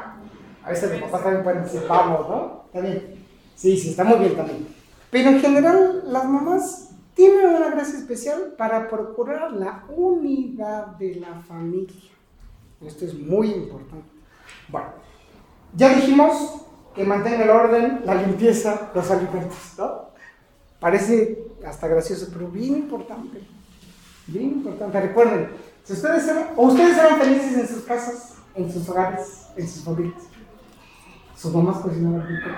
[0.70, 2.64] a veces el papá también puede decir, vamos, ¿no?
[2.68, 3.26] Está bien.
[3.56, 4.68] Sí, sí, está muy bien también.
[5.10, 11.42] Pero en general, las mamás tienen una gracia especial para procurar la unidad de la
[11.42, 12.12] familia.
[12.86, 14.06] Esto es muy importante.
[14.68, 14.90] Bueno,
[15.76, 16.62] ya dijimos
[16.94, 20.10] que mantenga el orden, la limpieza, los alimentos, ¿no?
[20.80, 23.42] Parece hasta gracioso, pero bien importante.
[24.28, 25.02] Bien importante.
[25.02, 25.50] Recuerden,
[25.84, 29.84] si ustedes eran, o ustedes eran felices en sus casas, en sus hogares, en sus
[29.84, 30.30] familias,
[31.40, 32.50] sus mamás cocinaban rico,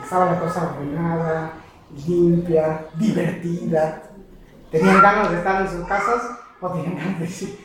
[0.00, 1.54] estaba la cosa ordenada,
[2.06, 4.02] limpia, divertida,
[4.70, 7.58] tenían ganas de estar en sus casas o tenían ganas de decir,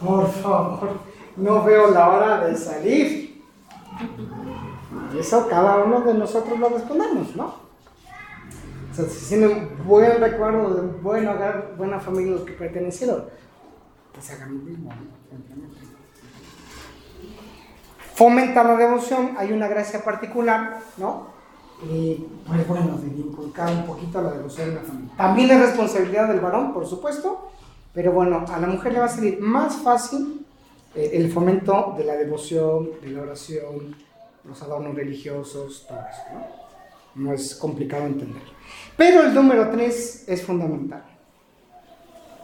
[0.00, 1.00] por favor,
[1.36, 3.42] no veo la hora de salir.
[5.12, 7.46] Y eso cada uno de nosotros lo respondemos, ¿no?
[8.92, 13.24] O sea, si tienen buen recuerdo de un buen hogar, buena familia los que pertenecieron,
[14.12, 14.90] pues hagan lo mismo.
[18.14, 21.34] Fomenta la devoción, hay una gracia particular, ¿no?
[21.80, 25.12] Pues bueno, de inculcar un poquito la devoción en la familia.
[25.16, 27.50] También es responsabilidad del varón, por supuesto,
[27.92, 30.46] pero bueno, a la mujer le va a salir más fácil
[30.94, 33.96] eh, el fomento de la devoción, de la oración,
[34.44, 37.24] los adornos religiosos, todo eso, ¿no?
[37.24, 38.42] No es complicado entender.
[38.96, 41.04] Pero el número tres es fundamental.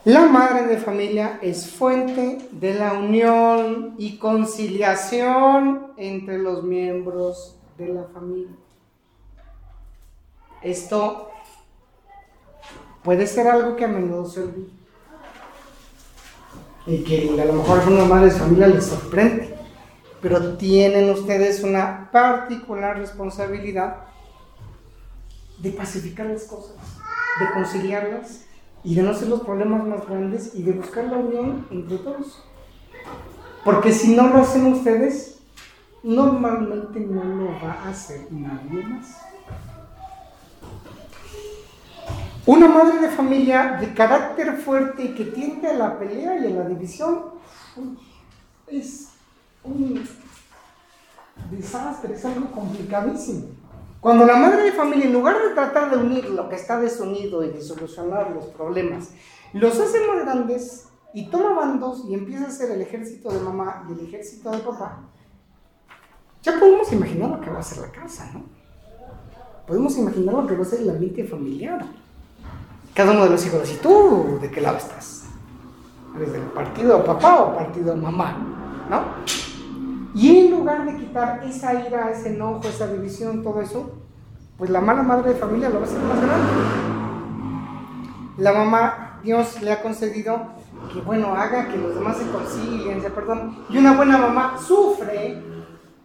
[0.04, 7.88] La madre de familia es fuente de la unión y conciliación entre los miembros de
[7.88, 8.56] la familia.
[10.62, 11.30] Esto
[13.02, 14.72] puede ser algo que a menudo se olvida.
[16.86, 19.54] Y que a lo mejor a algunas madres de familia les sorprende.
[20.22, 23.96] Pero tienen ustedes una particular responsabilidad
[25.58, 26.76] de pacificar las cosas,
[27.38, 28.46] de conciliarlas
[28.82, 32.42] y de no hacer los problemas más grandes y de buscar la unión entre todos.
[33.64, 35.40] Porque si no lo hacen ustedes,
[36.02, 39.18] normalmente no lo va a hacer nadie más.
[42.46, 46.50] Una madre de familia de carácter fuerte y que tiende a la pelea y a
[46.50, 47.24] la división
[48.66, 49.10] es
[49.62, 50.02] un
[51.50, 53.59] desastre, es algo complicadísimo.
[54.00, 57.44] Cuando la madre de familia, en lugar de tratar de unir lo que está desunido
[57.44, 59.10] y de solucionar los problemas,
[59.52, 63.84] los hace más grandes y toma bandos y empieza a ser el ejército de mamá
[63.88, 65.00] y el ejército de papá,
[66.42, 68.42] ya podemos imaginar lo que va a ser la casa, ¿no?
[69.66, 71.84] Podemos imaginar lo que va a ser el ambiente familiar.
[72.94, 75.26] Cada uno de los hijos, ¿y tú de qué lado estás?
[76.16, 78.36] ¿Eres del partido papá o partido mamá?
[78.88, 79.02] ¿No?
[80.14, 83.92] Y en lugar de quitar esa ira, ese enojo, esa división, todo eso,
[84.58, 86.52] pues la mala madre de familia lo va a hacer más grande.
[88.38, 90.52] la mamá, Dios le ha concedido
[90.92, 93.56] que, bueno, haga que los demás se concilien, se perdonen.
[93.68, 95.42] Y una buena mamá sufre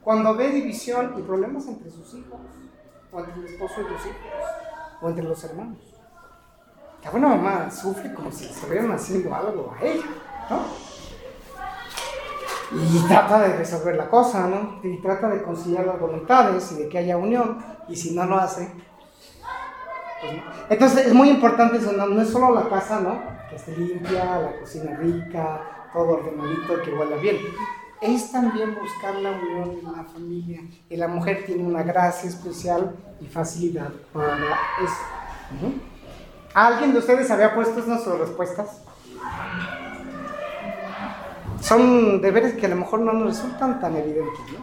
[0.04, 2.40] cuando ve división y problemas entre sus hijos,
[3.12, 4.18] o entre el esposo y los hijos,
[5.02, 5.78] o entre los hermanos.
[7.04, 10.06] La buena mamá sufre como si estuvieran haciendo algo a ella,
[10.50, 10.95] ¿no?
[12.72, 14.80] Y trata de resolver la cosa, ¿no?
[14.84, 17.64] Y trata de conciliar las voluntades y de que haya unión.
[17.88, 18.72] Y si no lo hace,
[20.22, 20.44] pues no.
[20.70, 22.08] Entonces es muy importante eso, ¿no?
[22.08, 23.20] No es solo la casa, ¿no?
[23.50, 27.38] Que esté limpia, la cocina rica, todo ordenadito, que huela bien.
[28.02, 30.62] Es también buscar la unión en la familia.
[30.90, 34.36] Y la mujer tiene una gracia especial y facilidad para
[34.84, 35.72] eso.
[36.54, 38.82] ¿Alguien de ustedes había puesto estas respuestas?
[41.66, 44.60] Son deberes que a lo mejor no nos resultan tan evidentes, ¿no?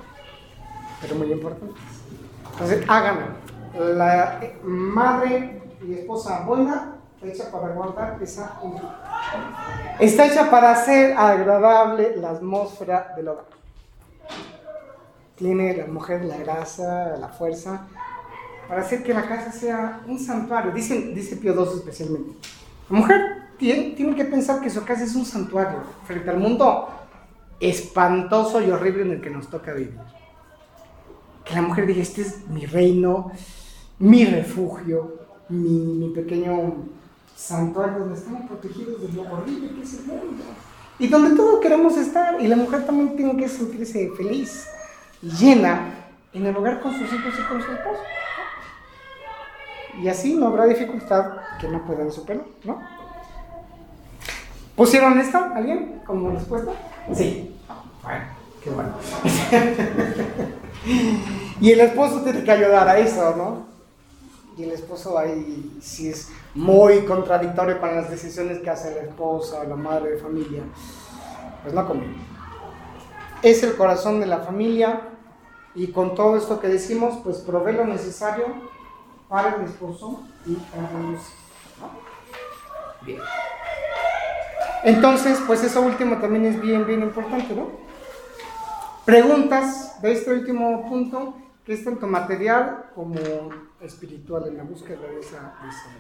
[1.01, 1.83] Pero muy importantes.
[2.53, 3.27] Entonces, háganlo.
[3.75, 8.89] La madre y esposa buena está hecha para guardar esa unión.
[9.99, 13.47] Está hecha para hacer agradable la atmósfera del hogar.
[15.35, 17.81] Tiene la mujer la grasa, la fuerza,
[18.69, 20.71] para hacer que la casa sea un santuario.
[20.71, 22.49] Dicen, dice Pío II especialmente.
[22.89, 26.89] La mujer tiene, tiene que pensar que su casa es un santuario frente al mundo
[27.61, 30.01] espantoso y horrible en el que nos toca vivir.
[31.45, 33.31] Que la mujer diga, este es mi reino,
[34.01, 35.15] mi refugio,
[35.49, 36.75] mi, mi pequeño
[37.37, 40.43] santuario donde estamos protegidos de lo horrible que es el mundo.
[40.99, 42.41] Y donde todos queremos estar.
[42.41, 44.67] Y la mujer también tiene que sentirse feliz
[45.23, 45.95] llena
[46.33, 48.01] en el hogar con sus hijos y con su esposo.
[50.03, 53.02] Y así no habrá dificultad que no puedan superar, ¿no?
[54.83, 56.73] ¿Pusieron esto alguien como respuesta?
[57.15, 57.57] Sí.
[58.03, 58.25] Bueno,
[58.65, 58.95] qué bueno.
[61.61, 63.67] y el esposo tiene que ayudar a eso, ¿no?
[64.57, 69.63] Y el esposo ahí sí es muy contradictorio con las decisiones que hace la esposa
[69.63, 70.65] la madre de familia.
[71.63, 72.17] Pues no conviene.
[73.41, 75.03] Es el corazón de la familia
[75.77, 78.47] y con todo esto que decimos, pues provee lo necesario
[79.29, 81.21] para el esposo y para los.
[83.03, 83.21] Bien.
[84.85, 87.71] Entonces, pues eso último también es bien, bien importante, ¿no?
[89.05, 93.15] Preguntas de este último punto, que es tanto material como
[93.81, 95.91] espiritual en la búsqueda de esa, de esa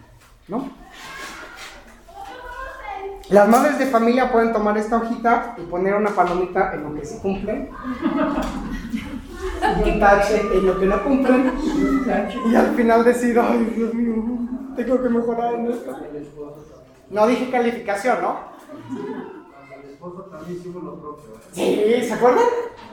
[0.49, 0.70] ¿no?
[3.30, 7.05] Las madres de familia pueden tomar esta hojita y poner una palomita en lo que
[7.05, 7.70] se cumple
[9.85, 11.53] y un tache en lo que no cumplen
[12.51, 14.14] y al final decir, ay Dios mío,
[14.76, 15.97] tengo que mejorar en esto.
[17.11, 18.51] No dije calificación, ¿no?
[20.30, 21.24] También hicimos lo propio.
[21.53, 22.45] Sí, ¿se acuerdan?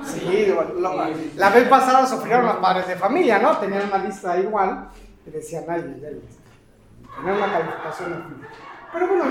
[0.06, 0.46] Sí,
[0.80, 0.94] lo-
[1.36, 3.58] la vez pasada sufrieron los padres de familia, ¿no?
[3.58, 4.90] Tenían una lista igual
[5.26, 6.22] y decían, ay, ay,
[7.16, 8.50] tenían una calificación al final.
[8.94, 9.26] Pero bueno,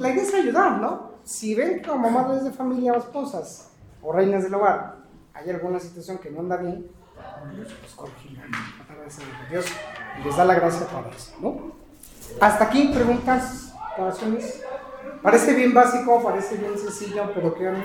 [0.00, 1.10] la idea, es, ayudar, ¿no?
[1.24, 3.70] Si ven como madres de familia o esposas
[4.02, 4.96] o reinas del hogar
[5.34, 6.86] hay alguna situación que no anda bien,
[7.80, 8.44] pues corregirla,
[8.76, 9.32] tratar de hacerlo.
[9.50, 9.66] Dios
[10.24, 11.72] les da la gracia para eso, ¿no?
[12.40, 14.62] Hasta aquí preguntas, oraciones.
[15.22, 17.84] Parece bien básico, parece bien sencillo, pero créanme,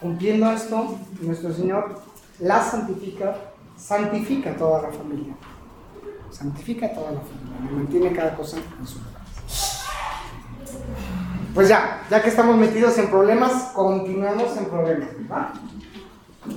[0.00, 2.00] cumpliendo esto, nuestro Señor
[2.38, 3.36] la santifica,
[3.76, 5.34] santifica toda la familia.
[6.30, 9.22] Santifica toda la familia, mantiene cada cosa en su lugar.
[11.54, 15.48] Pues ya, ya que estamos metidos en problemas, continuamos en problemas, ¿verdad?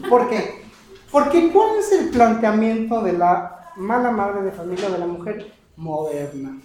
[0.09, 0.65] ¿Por qué?
[1.11, 6.59] Porque ¿cuál es el planteamiento de la mala madre de familia de la mujer moderna?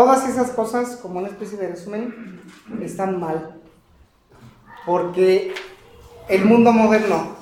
[0.00, 2.40] Todas esas cosas, como una especie de resumen,
[2.80, 3.60] están mal.
[4.86, 5.52] Porque
[6.26, 7.36] el mundo moderno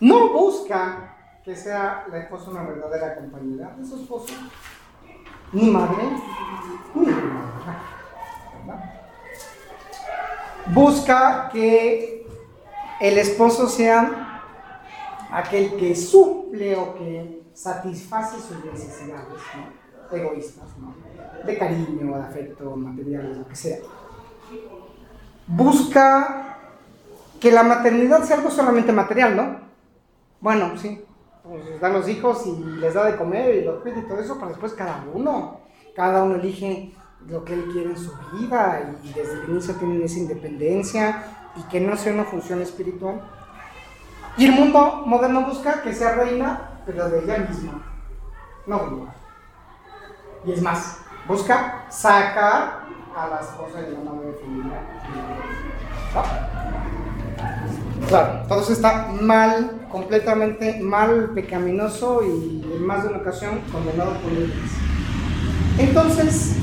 [0.00, 4.32] no busca que sea la esposa una verdadera compañera de su esposo,
[5.52, 6.02] ni madre,
[6.94, 7.04] ni.
[7.04, 8.94] ¿verdad?
[10.68, 12.26] Busca que
[13.02, 14.40] el esposo sea
[15.30, 20.16] aquel que suple o que satisface sus necesidades ¿no?
[20.16, 21.07] egoístas, ¿no?
[21.44, 23.78] De cariño, de afecto, material, lo que sea.
[25.46, 26.58] Busca
[27.40, 29.60] que la maternidad sea algo solamente material, ¿no?
[30.40, 31.04] Bueno, sí,
[31.42, 34.34] pues dan los hijos y les da de comer y los cuida y todo eso,
[34.34, 35.60] pero después cada uno,
[35.94, 36.92] cada uno elige
[37.28, 41.24] lo que él quiere en su vida y desde el inicio tienen esa independencia
[41.56, 43.20] y que no sea una función espiritual.
[44.36, 47.82] Y el mundo moderno busca que sea reina, pero de ella misma,
[48.66, 49.14] no de.
[50.44, 54.80] Y es más, busca sacar a la esposa de la madre familia.
[56.14, 56.22] ¿No?
[58.08, 64.32] Claro, eso está mal, completamente mal, pecaminoso y en más de una ocasión condenado por
[64.32, 64.78] iglesia.
[65.78, 66.56] Entonces,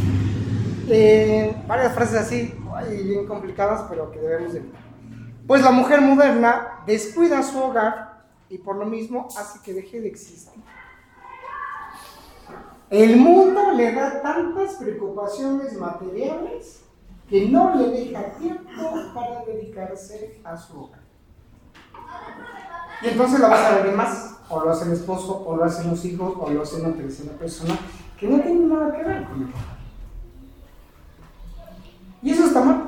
[0.87, 2.53] Eh, varias frases así,
[3.03, 4.61] bien complicadas, pero que debemos de.
[5.47, 10.09] Pues la mujer moderna descuida su hogar y por lo mismo hace que deje de
[10.09, 10.61] existir.
[12.89, 16.81] El mundo le da tantas preocupaciones materiales
[17.29, 20.99] que no le deja tiempo para dedicarse a su hogar.
[23.01, 25.89] Y entonces la vas a ver más, o lo hace el esposo, o lo hacen
[25.89, 27.77] los hijos, o lo hace una tercera persona
[28.19, 29.75] que no tiene nada que ver con el hogar.
[32.21, 32.85] Y eso está mal.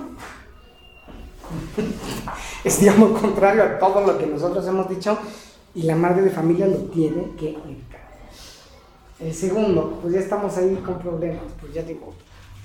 [2.63, 5.17] es digamos contrario a todo lo que nosotros hemos dicho
[5.73, 7.86] y la madre de familia lo tiene que evitar.
[9.19, 12.13] El segundo, pues ya estamos ahí con problemas, pues ya digo,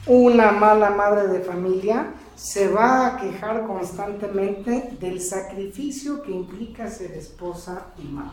[0.07, 7.13] una mala madre de familia se va a quejar constantemente del sacrificio que implica ser
[7.13, 8.33] esposa y madre.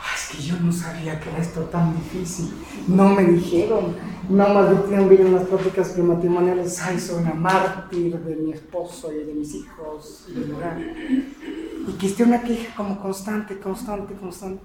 [0.00, 2.52] Ah, Es que yo no sabía que era esto tan difícil.
[2.88, 3.94] No me dijeron.
[4.28, 6.80] No más vi en las pláticas prematrimoniales.
[6.80, 11.90] Ay, soy una mártir de mi esposo y de mis hijos y.
[11.90, 14.62] Y que esté una queja como constante, constante, constante.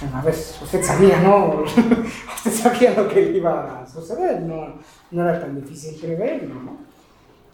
[0.00, 1.62] Pero a ver, usted sabía, ¿no?
[2.36, 4.42] usted sabía lo que iba a suceder.
[4.42, 4.74] No,
[5.10, 6.76] no era tan difícil preverlo, ¿no?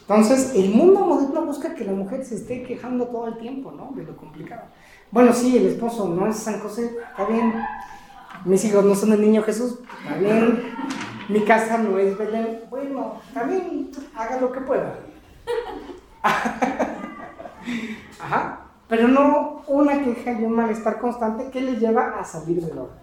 [0.00, 3.92] Entonces, el mundo moderno busca que la mujer se esté quejando todo el tiempo, ¿no?
[3.94, 4.62] De lo complicado.
[5.12, 7.52] Bueno, sí, el esposo no es San José, está bien.
[8.44, 10.74] Mis hijos no son el niño Jesús, está bien.
[11.28, 14.98] Mi casa no es Belén, bueno, está bien, haga lo que pueda.
[18.20, 18.69] Ajá.
[18.90, 22.98] Pero no una queja y un malestar constante que le lleva a salir del hogar,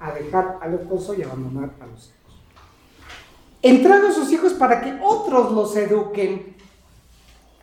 [0.00, 2.42] a dejar al esposo y abandonar a los hijos.
[3.60, 6.56] Entrega a sus hijos para que otros los eduquen,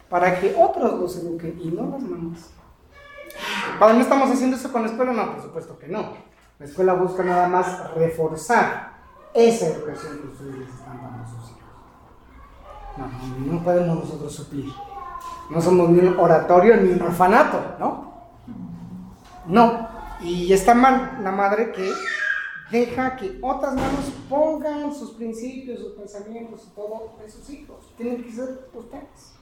[0.08, 2.52] para que otros los eduquen y no las mamás.
[3.80, 5.12] ¿Para no estamos haciendo eso con la escuela?
[5.12, 6.14] No, por supuesto que no.
[6.60, 8.94] La escuela busca nada más reforzar
[9.34, 11.64] esa educación que ustedes les están dando a sus hijos.
[12.98, 14.72] No, no podemos nosotros suplir.
[15.50, 18.14] No somos ni un oratorio ni un orfanato, ¿no?
[19.46, 19.88] No.
[20.22, 21.92] Y está mal la madre que
[22.72, 27.94] deja que otras manos pongan sus principios, sus pensamientos y todo en sus hijos.
[27.98, 29.34] Tienen que ser ustedes.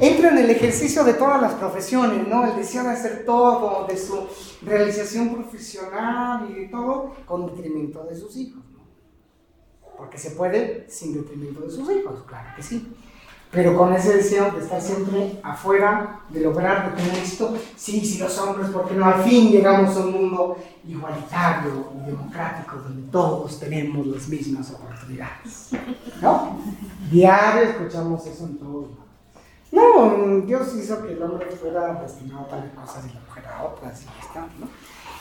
[0.00, 2.44] Entra en el ejercicio de todas las profesiones, ¿no?
[2.44, 4.26] El deseo de hacer todo, de su
[4.62, 8.80] realización profesional y de todo, con detrimento de sus hijos, ¿no?
[9.96, 12.94] Porque se puede sin detrimento de sus hijos, claro que sí.
[13.50, 18.18] Pero con ese deseo de estar siempre afuera, de lograr, de tener esto, sí, sí,
[18.18, 23.58] los hombres, porque no al fin llegamos a un mundo igualitario y democrático, donde todos
[23.58, 25.70] tenemos las mismas oportunidades.
[26.20, 26.58] ¿No?
[27.10, 28.88] Diario escuchamos eso en todos.
[29.72, 33.64] No, Dios hizo que el hombre fuera destinado a tales cosas y la mujer a
[33.64, 34.68] otras y ya está, ¿no?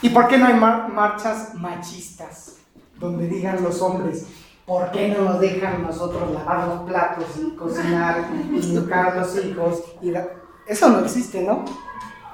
[0.01, 2.57] ¿Y por qué no hay mar marchas machistas
[2.99, 4.25] donde digan los hombres,
[4.67, 9.43] ¿por qué no nos dejan nosotros lavar los platos y cocinar y educar a los
[9.43, 9.81] hijos?
[10.67, 11.63] Eso no existe, ¿no?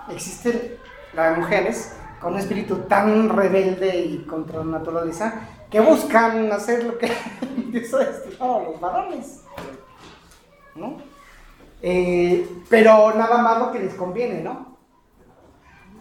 [0.10, 0.80] Existe
[1.14, 6.84] la de mujeres con un espíritu tan rebelde y contra la naturaleza que buscan hacer
[6.84, 7.12] lo que
[7.72, 9.44] Dios ha destinado a los varones,
[10.74, 10.98] ¿no?
[11.84, 14.74] Eh, pero nada más lo que les conviene, ¿no?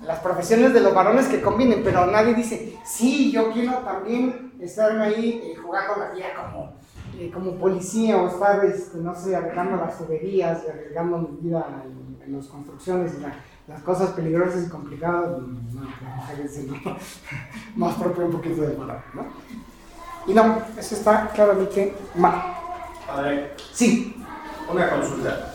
[0.01, 5.05] Las profesiones de los varones que convienen, pero nadie dice, sí, yo quiero también estarme
[5.05, 6.73] ahí eh, jugando la vida como,
[7.19, 11.67] eh, como policía o estar, este, no sé, arreglando las tuberías y arreglando mi vida
[11.85, 13.35] en, en las construcciones y la,
[13.69, 15.31] las cosas peligrosas y complicadas.
[15.41, 16.97] No, lo
[17.77, 19.27] más propio un poquito de valor, ¿no?
[20.27, 22.55] Y no, eso está claramente mal.
[23.07, 24.17] Padre, Sí.
[24.71, 25.49] una consulta.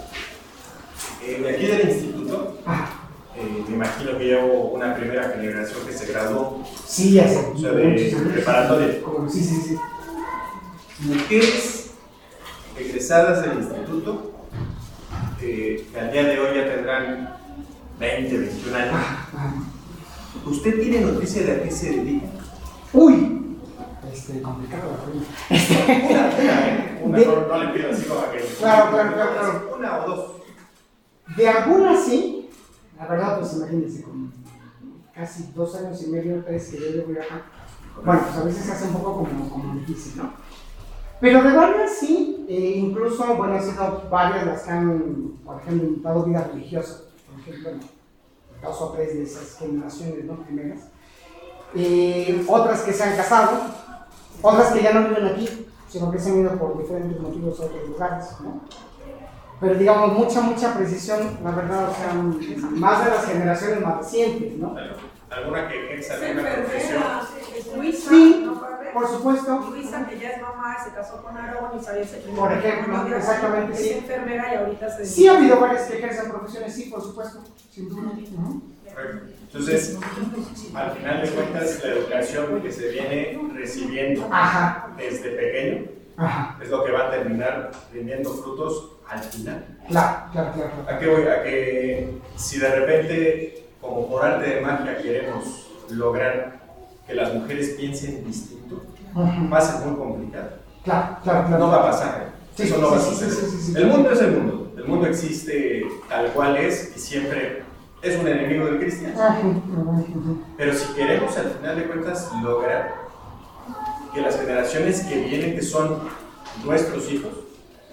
[1.23, 2.57] Eh, de aquí del instituto,
[3.39, 7.51] eh, me imagino que llevo una primera generación que se graduó, Sí, ya sé.
[7.53, 8.87] o sea, de preparatoria.
[9.29, 9.77] Sí, sí, sí.
[10.99, 11.91] Mujeres
[12.77, 14.31] egresadas del instituto,
[15.41, 17.35] eh, que al día de hoy ya tendrán
[17.99, 18.95] 20, 21 años.
[20.45, 22.31] ¿Usted tiene noticia de a qué se dedican?
[22.93, 23.57] Uy,
[24.11, 24.83] este, complicado.
[25.13, 25.21] uy.
[26.09, 27.01] Una, una, ¿eh?
[27.03, 28.39] Una, De- no, no le pido así como a que.
[28.39, 29.75] Claro, claro, claro, claro.
[29.77, 30.31] Una o dos.
[31.35, 32.36] De algunas sí,
[32.97, 34.31] la verdad, pues imagínense, con
[35.13, 37.43] casi dos años y medio, tres que yo llevo acá.
[38.03, 40.33] Bueno, pues a veces se hace un poco como, como difícil, ¿no?
[41.19, 45.89] Pero de varias sí, eh, incluso, bueno, han sido varias las que han, por ejemplo,
[46.03, 47.87] dado vida religiosa, por ejemplo,
[48.61, 50.43] dos o tres de esas generaciones, ¿no?
[50.43, 50.89] Primeras.
[51.75, 53.61] Eh, otras que se han casado,
[54.41, 57.65] otras que ya no viven aquí, sino que se han ido por diferentes motivos a
[57.65, 58.61] otros lugares, ¿no?
[59.59, 62.13] Pero digamos, mucha, mucha precisión, la verdad, o sea,
[62.71, 64.75] más de las generaciones más recientes, ¿no?
[65.29, 67.03] ¿Alguna que ejerza alguna profesión?
[67.91, 68.49] Sí,
[68.93, 69.69] por supuesto.
[69.71, 73.03] Luisa, que ya es mamá, se casó con Aarón y salió ese primer Por ejemplo,
[73.03, 73.91] de exactamente, es sí.
[73.93, 77.89] enfermera y ahorita se Sí ha habido varias que ejercen profesiones, sí, por supuesto, sin
[77.89, 78.11] duda.
[79.47, 79.97] Entonces,
[80.73, 85.85] al final de cuentas, la educación que se viene recibiendo Ajá, desde pequeño
[86.17, 89.65] ajá, es lo que va a terminar rindiendo frutos al final.
[89.87, 90.71] claro, claro, claro.
[90.89, 91.27] ¿A qué voy?
[91.27, 96.59] A que si de repente, como por arte de magia, queremos lograr
[97.05, 98.81] que las mujeres piensen distinto,
[99.15, 99.49] Ujú.
[99.51, 100.49] va a ser muy complicado.
[100.83, 101.65] Claro, claro, claro.
[101.65, 102.27] No va a pasar.
[102.55, 103.33] Sí, Eso no va a suceder.
[103.33, 103.73] sí.
[103.77, 104.73] El mundo es el mundo.
[104.77, 107.63] El mundo existe tal cual es y siempre
[108.01, 109.15] es un enemigo del cristiano.
[110.57, 112.93] Pero si queremos al final de cuentas lograr
[114.17, 115.99] que las generaciones que vienen, que son
[116.65, 117.31] nuestros hijos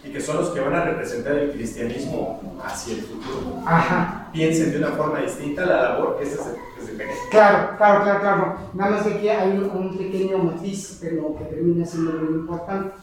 [0.02, 4.28] y que son los que van a representar el cristianismo hacia el futuro, Ajá.
[4.32, 7.18] piensen de una forma distinta la labor que desde pequeño.
[7.30, 8.56] Claro, claro, claro, claro.
[8.72, 12.94] Nada más que aquí hay un, un pequeño matiz, pero que termina siendo muy importante.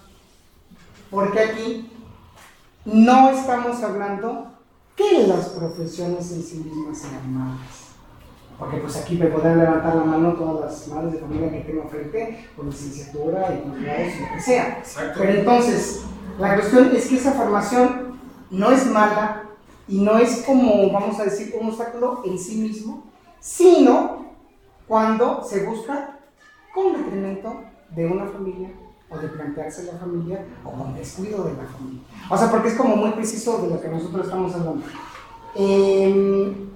[1.11, 1.91] Porque aquí
[2.86, 4.47] no estamos hablando
[4.95, 7.81] que las profesiones en sí mismas sean malas.
[8.62, 11.89] Porque pues aquí me podrán levantar la mano todas las madres de familia que tengo
[11.89, 14.78] frente, con licenciatura y con grados, lo que sea.
[14.78, 15.20] Exacto.
[15.20, 16.01] Pero entonces,
[16.38, 18.20] la cuestión es que esa formación
[18.51, 19.45] no es mala
[19.88, 23.03] y no es como, vamos a decir, un obstáculo en sí mismo,
[23.39, 24.28] sino
[24.88, 26.20] cuando se busca
[26.72, 28.70] con detrimento de una familia
[29.09, 32.01] o de plantearse la familia o con descuido de la familia.
[32.30, 34.86] O sea, porque es como muy preciso de lo que nosotros estamos hablando.
[35.55, 36.70] Em,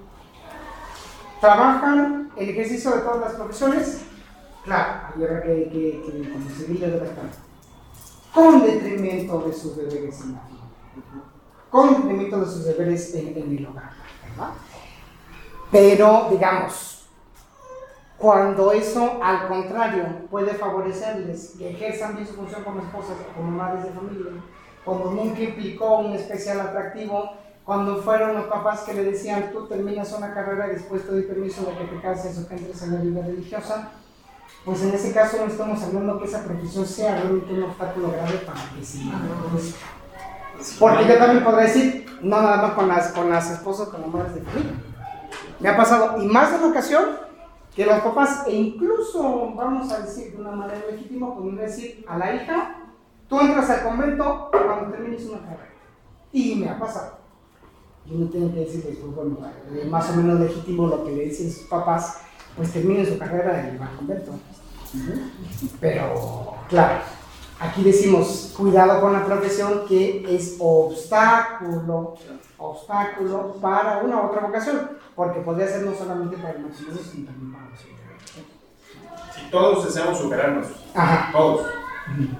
[1.46, 4.00] ¿Trabajan el ejercicio de todas las profesiones?
[4.64, 7.24] Claro, hay otra que, que, que como civiles debe estar
[8.34, 10.64] con detrimento de sus deberes en la vida,
[11.70, 13.92] con detrimento de sus deberes en, en el hogar,
[14.28, 14.54] ¿verdad?
[15.70, 17.06] Pero, digamos,
[18.18, 23.52] cuando eso, al contrario, puede favorecerles que ejerzan bien su función como esposas o como
[23.52, 24.32] madres de familia,
[24.84, 27.34] cuando nunca implicó un especial atractivo,
[27.66, 31.22] cuando fueron los papás que le decían, tú terminas una carrera y después te doy
[31.22, 33.90] permiso de que te cases o que entres en la vida religiosa,
[34.64, 38.38] pues en ese caso no estamos hablando que esa profesión sea realmente un obstáculo grave
[38.46, 39.86] para que introduzca.
[40.78, 44.10] Porque yo también podría decir, no nada más con las, con las esposas, con las
[44.10, 44.72] madres de familia.
[45.58, 47.04] Me ha pasado, y más de una ocasión,
[47.74, 52.16] que los papás, e incluso, vamos a decir de una manera legítima, podrían decir a
[52.16, 52.76] la hija,
[53.28, 55.74] tú entras al convento cuando termines una carrera.
[56.30, 57.25] Y me ha pasado.
[58.08, 59.38] Yo no tengo que decirles, pues bueno,
[59.72, 62.18] eh, más o menos legítimo lo que le dicen sus papás,
[62.56, 64.32] pues terminen su carrera y van al convento.
[65.80, 67.00] Pero, claro,
[67.58, 72.14] aquí decimos, cuidado con la profesión que es obstáculo,
[72.58, 77.26] obstáculo para una u otra vocación, porque podría ser no solamente para el matrimonio, sino
[77.26, 77.80] también para los.
[77.80, 81.32] Si todos deseamos superarnos, Ajá.
[81.32, 81.66] todos,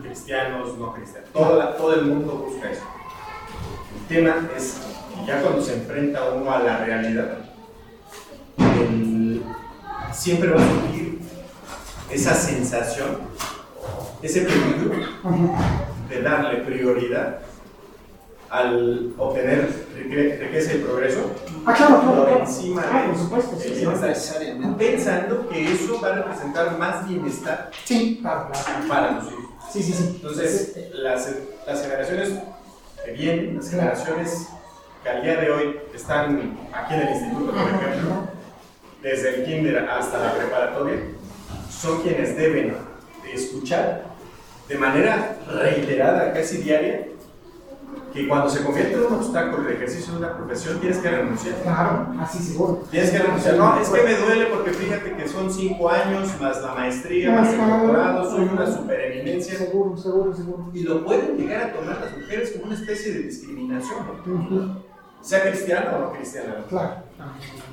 [0.02, 2.84] cristianos, no cristianos, todo, todo el mundo busca eso.
[3.96, 4.80] El tema es
[5.20, 7.38] que ya cuando se enfrenta uno a la realidad,
[8.58, 9.42] el-
[10.12, 11.18] siempre va a surgir
[12.10, 13.18] esa sensación,
[14.22, 14.90] ese peligro
[16.08, 17.38] de darle prioridad
[18.48, 21.32] al obtener rique- riqueza y progreso
[21.66, 23.84] Ah, claro, claro, por encima Ah, de por supuesto, sí,
[24.78, 28.50] pensando que eso va a representar más bienestar Sí, claro.
[28.88, 29.44] para los hijos.
[29.72, 30.04] Sí, sí, sí.
[30.16, 31.28] Entonces, las,
[31.66, 32.30] las generaciones
[33.04, 34.46] que vienen, las generaciones
[35.06, 38.28] que al día de hoy están aquí en el instituto, por ejemplo,
[39.00, 40.96] desde el kinder hasta la preparatoria,
[41.70, 42.74] son quienes deben
[43.22, 44.02] de escuchar
[44.68, 47.06] de manera reiterada, casi diaria,
[48.12, 51.54] que cuando se convierte en un obstáculo el ejercicio de una profesión, tienes que renunciar.
[51.62, 52.82] Claro, así seguro.
[52.90, 53.56] Tienes que renunciar.
[53.58, 57.52] No, es que me duele porque fíjate que son cinco años más la maestría, más
[57.52, 59.56] el doctorado, soy una supereminencia.
[59.56, 60.70] Seguro, seguro, seguro.
[60.74, 64.95] Y lo pueden llegar a tomar las mujeres como una especie de discriminación, ¿no?
[65.26, 66.64] Sea cristiana o no cristiana.
[66.68, 66.94] Claro.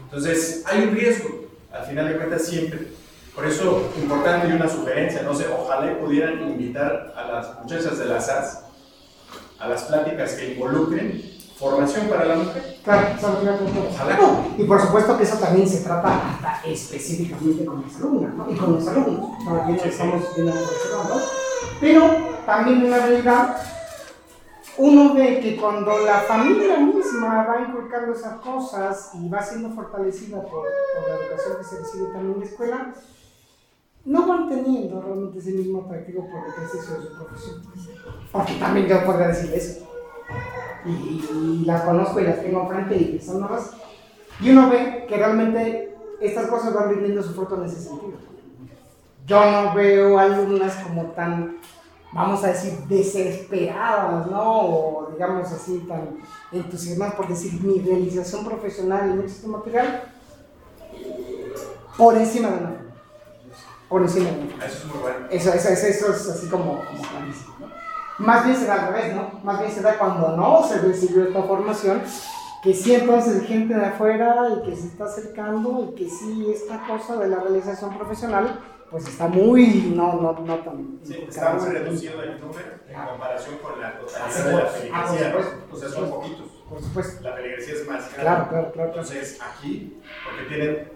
[0.05, 1.29] Entonces, hay un riesgo,
[1.71, 2.87] al final de cuentas, siempre.
[3.35, 8.05] Por eso, importante y una sugerencia, no sé, ojalá pudieran invitar a las muchachas de
[8.05, 8.63] la SAS
[9.59, 11.23] a las pláticas que involucren
[11.57, 12.77] formación para la mujer.
[12.83, 13.07] Claro.
[13.89, 14.19] Ojalá.
[14.57, 18.51] Y por supuesto que eso también se trata hasta específicamente con las alumnas, ¿no?
[18.51, 19.29] Y con los alumnos.
[19.45, 21.21] No, aquí no estamos viendo ¿no?
[21.79, 23.57] Pero también en la realidad,
[24.77, 30.41] uno ve que cuando la familia misma va inculcando esas cosas y va siendo fortalecida
[30.41, 30.65] por,
[31.07, 32.93] la educación que se recibe también en la escuela,
[34.05, 37.61] no van teniendo realmente ese mismo atractivo por el ejercicio de su profesión.
[38.31, 39.87] Porque también yo podría decir eso.
[40.85, 40.89] Y,
[41.61, 43.71] y las conozco y las tengo enfrente y son nuevas.
[44.41, 48.17] Y uno ve que realmente estas cosas van rindiendo su fruto en ese sentido.
[49.25, 51.57] yo no veo alumnas como tan,
[52.13, 54.59] vamos a decir, desesperadas, ¿no?
[54.61, 56.17] O digamos así, tan
[56.51, 60.03] entusiasmadas por decir mi realización profesional en este material
[61.97, 62.79] por encima de familia.
[63.89, 64.65] Por encima de familia.
[64.65, 65.27] Eso es muy bueno.
[65.29, 67.67] Eso, eso, eso, eso es así como, como clarísimo, ¿no?
[68.19, 69.39] Más bien se da al revés, ¿no?
[69.43, 72.01] Más bien se da cuando no se recibió esta formación,
[72.61, 76.47] que sí entonces hay gente de afuera y que se está acercando y que sí
[76.53, 78.59] esta cosa de la realización profesional
[78.93, 80.99] pues está muy, no, no, no tan...
[81.03, 84.59] Sí, está muy reducido el número en comparación con la Ah, totalidad de la
[84.93, 85.31] ah, feligresía.
[85.31, 86.47] supuesto, O sea, son poquitos.
[86.69, 87.23] Por supuesto.
[87.23, 88.21] La feligresía es más grande.
[88.21, 88.89] Claro, claro, claro.
[88.89, 90.91] Entonces, aquí, porque tienen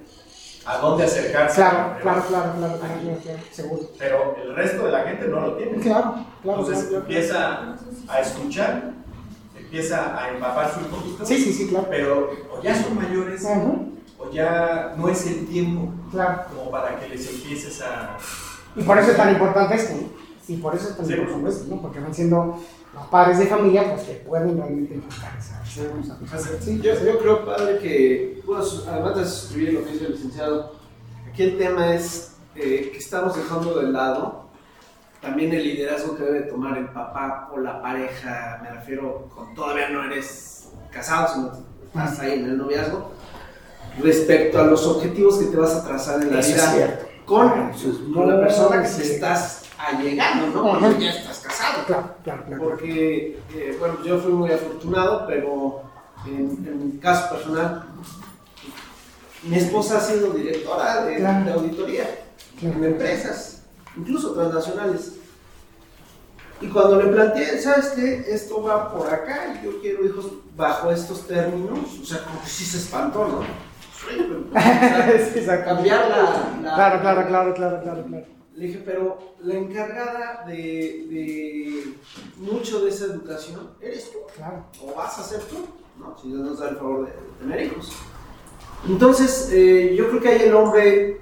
[0.68, 1.56] a dónde acercarse.
[1.56, 3.82] Claro, claro, claro, claro, claro, claro, claro, seguro.
[3.98, 5.78] Pero el resto de la gente no lo tiene.
[5.80, 6.60] Claro, claro.
[6.60, 7.76] Entonces empieza
[8.08, 8.92] a escuchar,
[9.58, 11.26] empieza a empaparse un poquito.
[11.26, 11.88] Sí, sí, sí, claro.
[11.90, 13.44] Pero o ya son mayores,
[14.20, 16.44] o ya no es el tiempo Claro.
[16.56, 18.18] como para que les empieces a.
[18.76, 20.08] Y por eso es tan importante esto, ¿no?
[20.48, 21.82] Y por eso es tan Sí, importante esto, ¿no?
[21.82, 22.60] Porque van siendo
[22.94, 26.62] los padres de familia, pues que pueden realmente enfocar esa, esa.
[26.62, 30.76] Sí, Yo, yo creo, padre, que, bueno, además de suscribir lo que dice el licenciado,
[31.30, 34.48] aquí el tema es eh, que estamos dejando de lado
[35.22, 39.90] también el liderazgo que debe tomar el papá o la pareja, me refiero, con todavía
[39.90, 41.52] no eres casado, sino
[41.86, 43.12] estás ahí en el noviazgo,
[44.02, 48.40] respecto a los objetivos que te vas a trazar en la Eso vida con, la
[48.40, 49.02] persona que sí.
[49.02, 50.72] te estás allegando, ¿no?
[50.72, 50.80] Ajá.
[50.80, 51.86] Cuando ya estás casado.
[51.86, 52.64] Claro, claro, claro.
[52.64, 55.84] Porque, eh, bueno, yo fui muy afortunado, pero
[56.26, 57.86] en, en mi caso personal,
[59.44, 62.26] mi esposa ha sido directora de, de auditoría
[62.62, 63.64] en empresas,
[63.96, 65.14] incluso transnacionales.
[66.60, 68.26] Y cuando le planteé, ¿sabes qué?
[68.30, 70.26] Esto va por acá y yo quiero hijos
[70.56, 73.67] bajo estos términos, o sea, como que sí se espantó, ¿no?
[75.34, 78.26] Sí, Sí, cambiar la, la- Claro, claro, claro, claro, claro, claro.
[78.56, 80.54] le dije, pero la encargada de,
[81.10, 81.94] de
[82.38, 84.66] mucho de esa educación eres tú, Claro.
[84.84, 85.58] o vas a ser tú,
[86.00, 86.18] ¿no?
[86.22, 87.92] Si Dios nos da el favor de, de tener hijos.
[88.88, 91.20] Entonces, eh, yo creo que ahí el hombre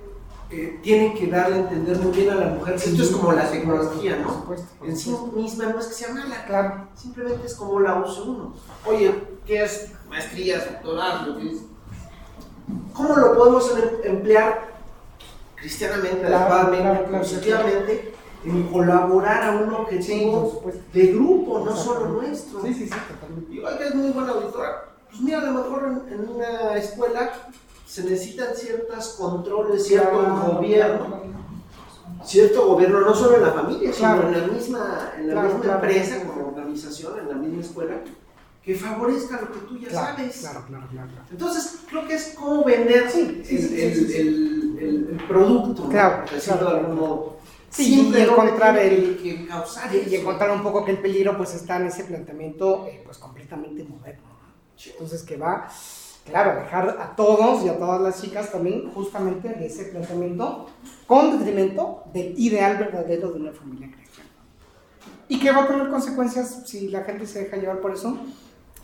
[0.52, 3.32] eh, tiene que darle a entender muy bien a la mujer que esto es como
[3.34, 6.88] la tecnología, Por supuesto, por En sí misma no es que sea mala, Claro.
[6.96, 8.54] simplemente es como la use uno.
[8.86, 9.14] Oye,
[9.46, 11.38] ¿qué es maestrías, doctorado?
[11.38, 11.58] ¿Qué es?
[12.94, 14.68] ¿Cómo lo podemos em- emplear
[15.56, 18.14] cristianamente, adecuadamente, positivamente,
[18.46, 20.64] en colaborar a un objetivo
[20.94, 22.62] de grupo, no solo nuestro?
[22.62, 23.54] Sí, sí, sí, totalmente.
[23.54, 24.86] Igual que es muy buena auditora.
[25.10, 27.32] Pues mira, a lo mejor en, en una escuela
[27.88, 31.24] se necesitan ciertos controles, cierto Claro, gobierno, claro,
[32.24, 36.24] cierto gobierno, no solo en la familia, sino en la misma, en la misma empresa,
[36.26, 37.96] como organización, en la misma escuela,
[38.66, 40.38] que favorezca lo que tú ya Claro, sabes.
[40.40, 41.26] claro, claro, claro, claro.
[41.30, 45.90] Entonces, creo que es cómo vender Sí, sí, el, sí, producto, ¿no?
[45.90, 47.38] Claro, decirlo claro, de algún modo.
[47.70, 51.54] Sí, y encontrar el- que, que causar Y, encontrar un poco que el peligro pues
[51.54, 54.24] está en ese planteamiento eh, pues completamente moderno.
[54.30, 54.92] ¿no?
[54.94, 55.68] Entonces que va,
[56.26, 60.68] claro, a dejar a todos y a todas las chicas también justamente de ese planteamiento
[61.06, 64.30] con detrimento del ideal verdadero de una familia cristiana.
[65.28, 68.18] Y que va a tener consecuencias si la gente se deja llevar por eso,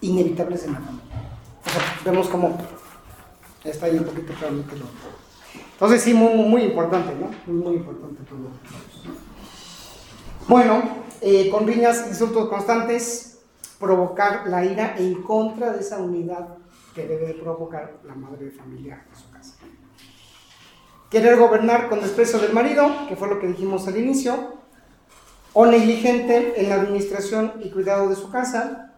[0.01, 1.01] inevitables en la familia.
[2.03, 2.57] Vemos como
[3.63, 4.85] está ahí un poquito claramente lo
[5.73, 7.29] Entonces sí, muy, muy, importante, ¿no?
[7.45, 8.49] Muy, muy importante todo.
[10.47, 10.81] Bueno,
[11.21, 13.39] eh, con riñas, insultos constantes,
[13.79, 16.57] provocar la ira en contra de esa unidad
[16.95, 19.55] que debe de provocar la madre de familia en su casa.
[21.09, 24.55] Querer gobernar con desprecio del marido, que fue lo que dijimos al inicio,
[25.53, 28.90] o negligente en la administración y cuidado de su casa,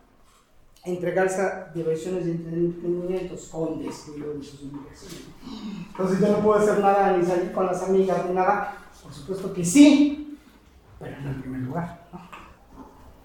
[0.85, 5.21] entregarse a diversiones y entretenimientos con descuido de sus obligaciones.
[5.89, 8.77] Entonces yo no puedo hacer nada ni salir con las amigas ni nada.
[9.01, 10.37] Por supuesto que sí,
[10.99, 12.07] pero no en primer lugar.
[12.11, 12.19] ¿no?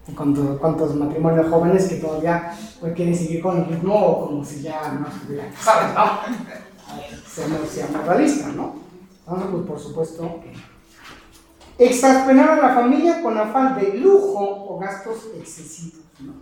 [0.07, 4.43] Y cuánto- ¿Cuántos matrimonios jóvenes que todavía pues, quieren seguir con el ritmo o como
[4.45, 6.01] si ya no estuvieran casados, ¿no?
[6.01, 7.19] A ver,
[7.67, 8.75] seamos realistas, ¿no?
[9.19, 15.27] Entonces, pues por supuesto que exasperar a la familia con afán de lujo o gastos
[15.37, 16.33] excesivos, ¿no?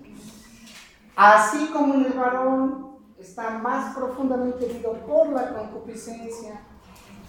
[1.17, 6.61] Así como en el varón está más profundamente herido por la concupiscencia,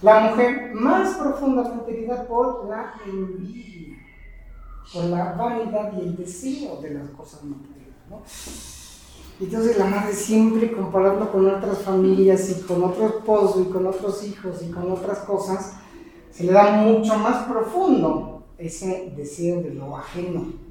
[0.02, 3.96] la mujer más profundamente herida por la envidia,
[4.92, 7.94] por la vanidad y el deseo de las cosas materiales.
[8.10, 8.20] ¿no?
[9.40, 14.22] Entonces la madre siempre comparando con otras familias y con otro esposo y con otros
[14.22, 15.76] hijos y con otras cosas,
[16.30, 20.67] se le da mucho más profundo ese deseo de lo ajeno.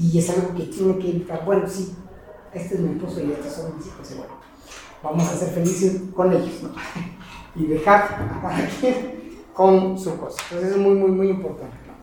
[0.00, 1.44] Y es algo que tiene que evitar.
[1.44, 1.92] Bueno, sí,
[2.54, 4.10] este es mi esposo y estos son mis hijos.
[4.12, 4.34] Y bueno,
[5.02, 6.62] vamos a ser felices con ellos.
[6.62, 6.70] ¿no?
[7.56, 10.40] Y dejar a cada quien con su cosa.
[10.44, 11.76] Entonces es muy, muy, muy importante.
[11.88, 11.94] ¿no?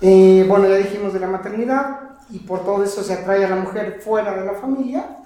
[0.00, 3.56] Eh, bueno, ya dijimos de la maternidad y por todo eso se atrae a la
[3.56, 5.18] mujer fuera de la familia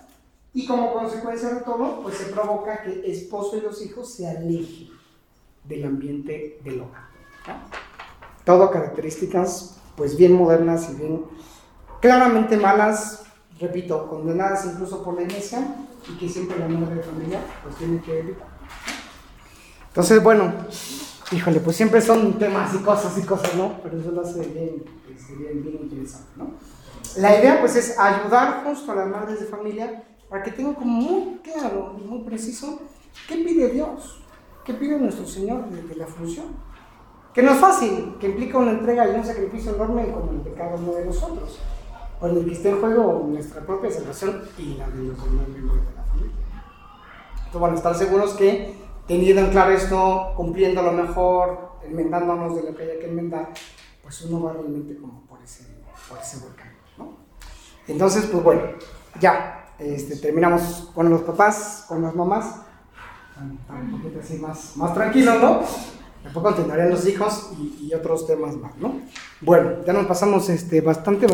[0.54, 4.88] y como consecuencia de todo, pues se provoca que esposo y los hijos se alejen
[5.64, 7.08] del ambiente del hogar.
[7.46, 7.54] ¿no?
[8.44, 11.24] Todo características pues bien modernas y bien
[12.00, 13.22] claramente malas,
[13.58, 15.76] repito, condenadas incluso por la iglesia
[16.06, 18.48] y que siempre la madre de familia pues tiene que evitar.
[19.88, 20.52] Entonces, bueno,
[21.32, 23.80] híjole, pues siempre son temas y cosas y cosas, ¿no?
[23.82, 24.84] Pero eso lo hace bien,
[25.16, 26.50] este, bien, bien interesante, ¿no?
[27.16, 30.90] La idea pues es ayudar justo a las madres de familia para que tengan como
[30.90, 32.80] muy claro y muy preciso
[33.28, 34.20] qué pide Dios,
[34.64, 36.46] qué pide nuestro Señor de la función.
[37.34, 40.52] Que no es fácil, que implica una entrega y un sacrificio enorme como el de
[40.52, 41.58] cada uno de nosotros,
[42.20, 45.48] o en el que esté en juego nuestra propia salvación y la de los demás
[45.48, 46.36] miembros de la familia.
[47.32, 48.76] Entonces, bueno, estar seguros que
[49.08, 53.48] teniendo en claro esto, cumpliendo lo mejor, enmendándonos de lo que haya que enmendar,
[54.02, 55.64] pues uno va realmente como por ese,
[56.08, 56.54] por ese buen.
[57.86, 58.62] Entonces, pues bueno,
[59.20, 62.62] ya, este, terminamos con los papás, con las mamás,
[63.40, 65.60] un poquito así más, más tranquilos, ¿no?
[66.24, 69.00] Después continuarían los hijos y, y otros temas más, ¿no?
[69.42, 71.26] Bueno, ya nos pasamos este, bastante.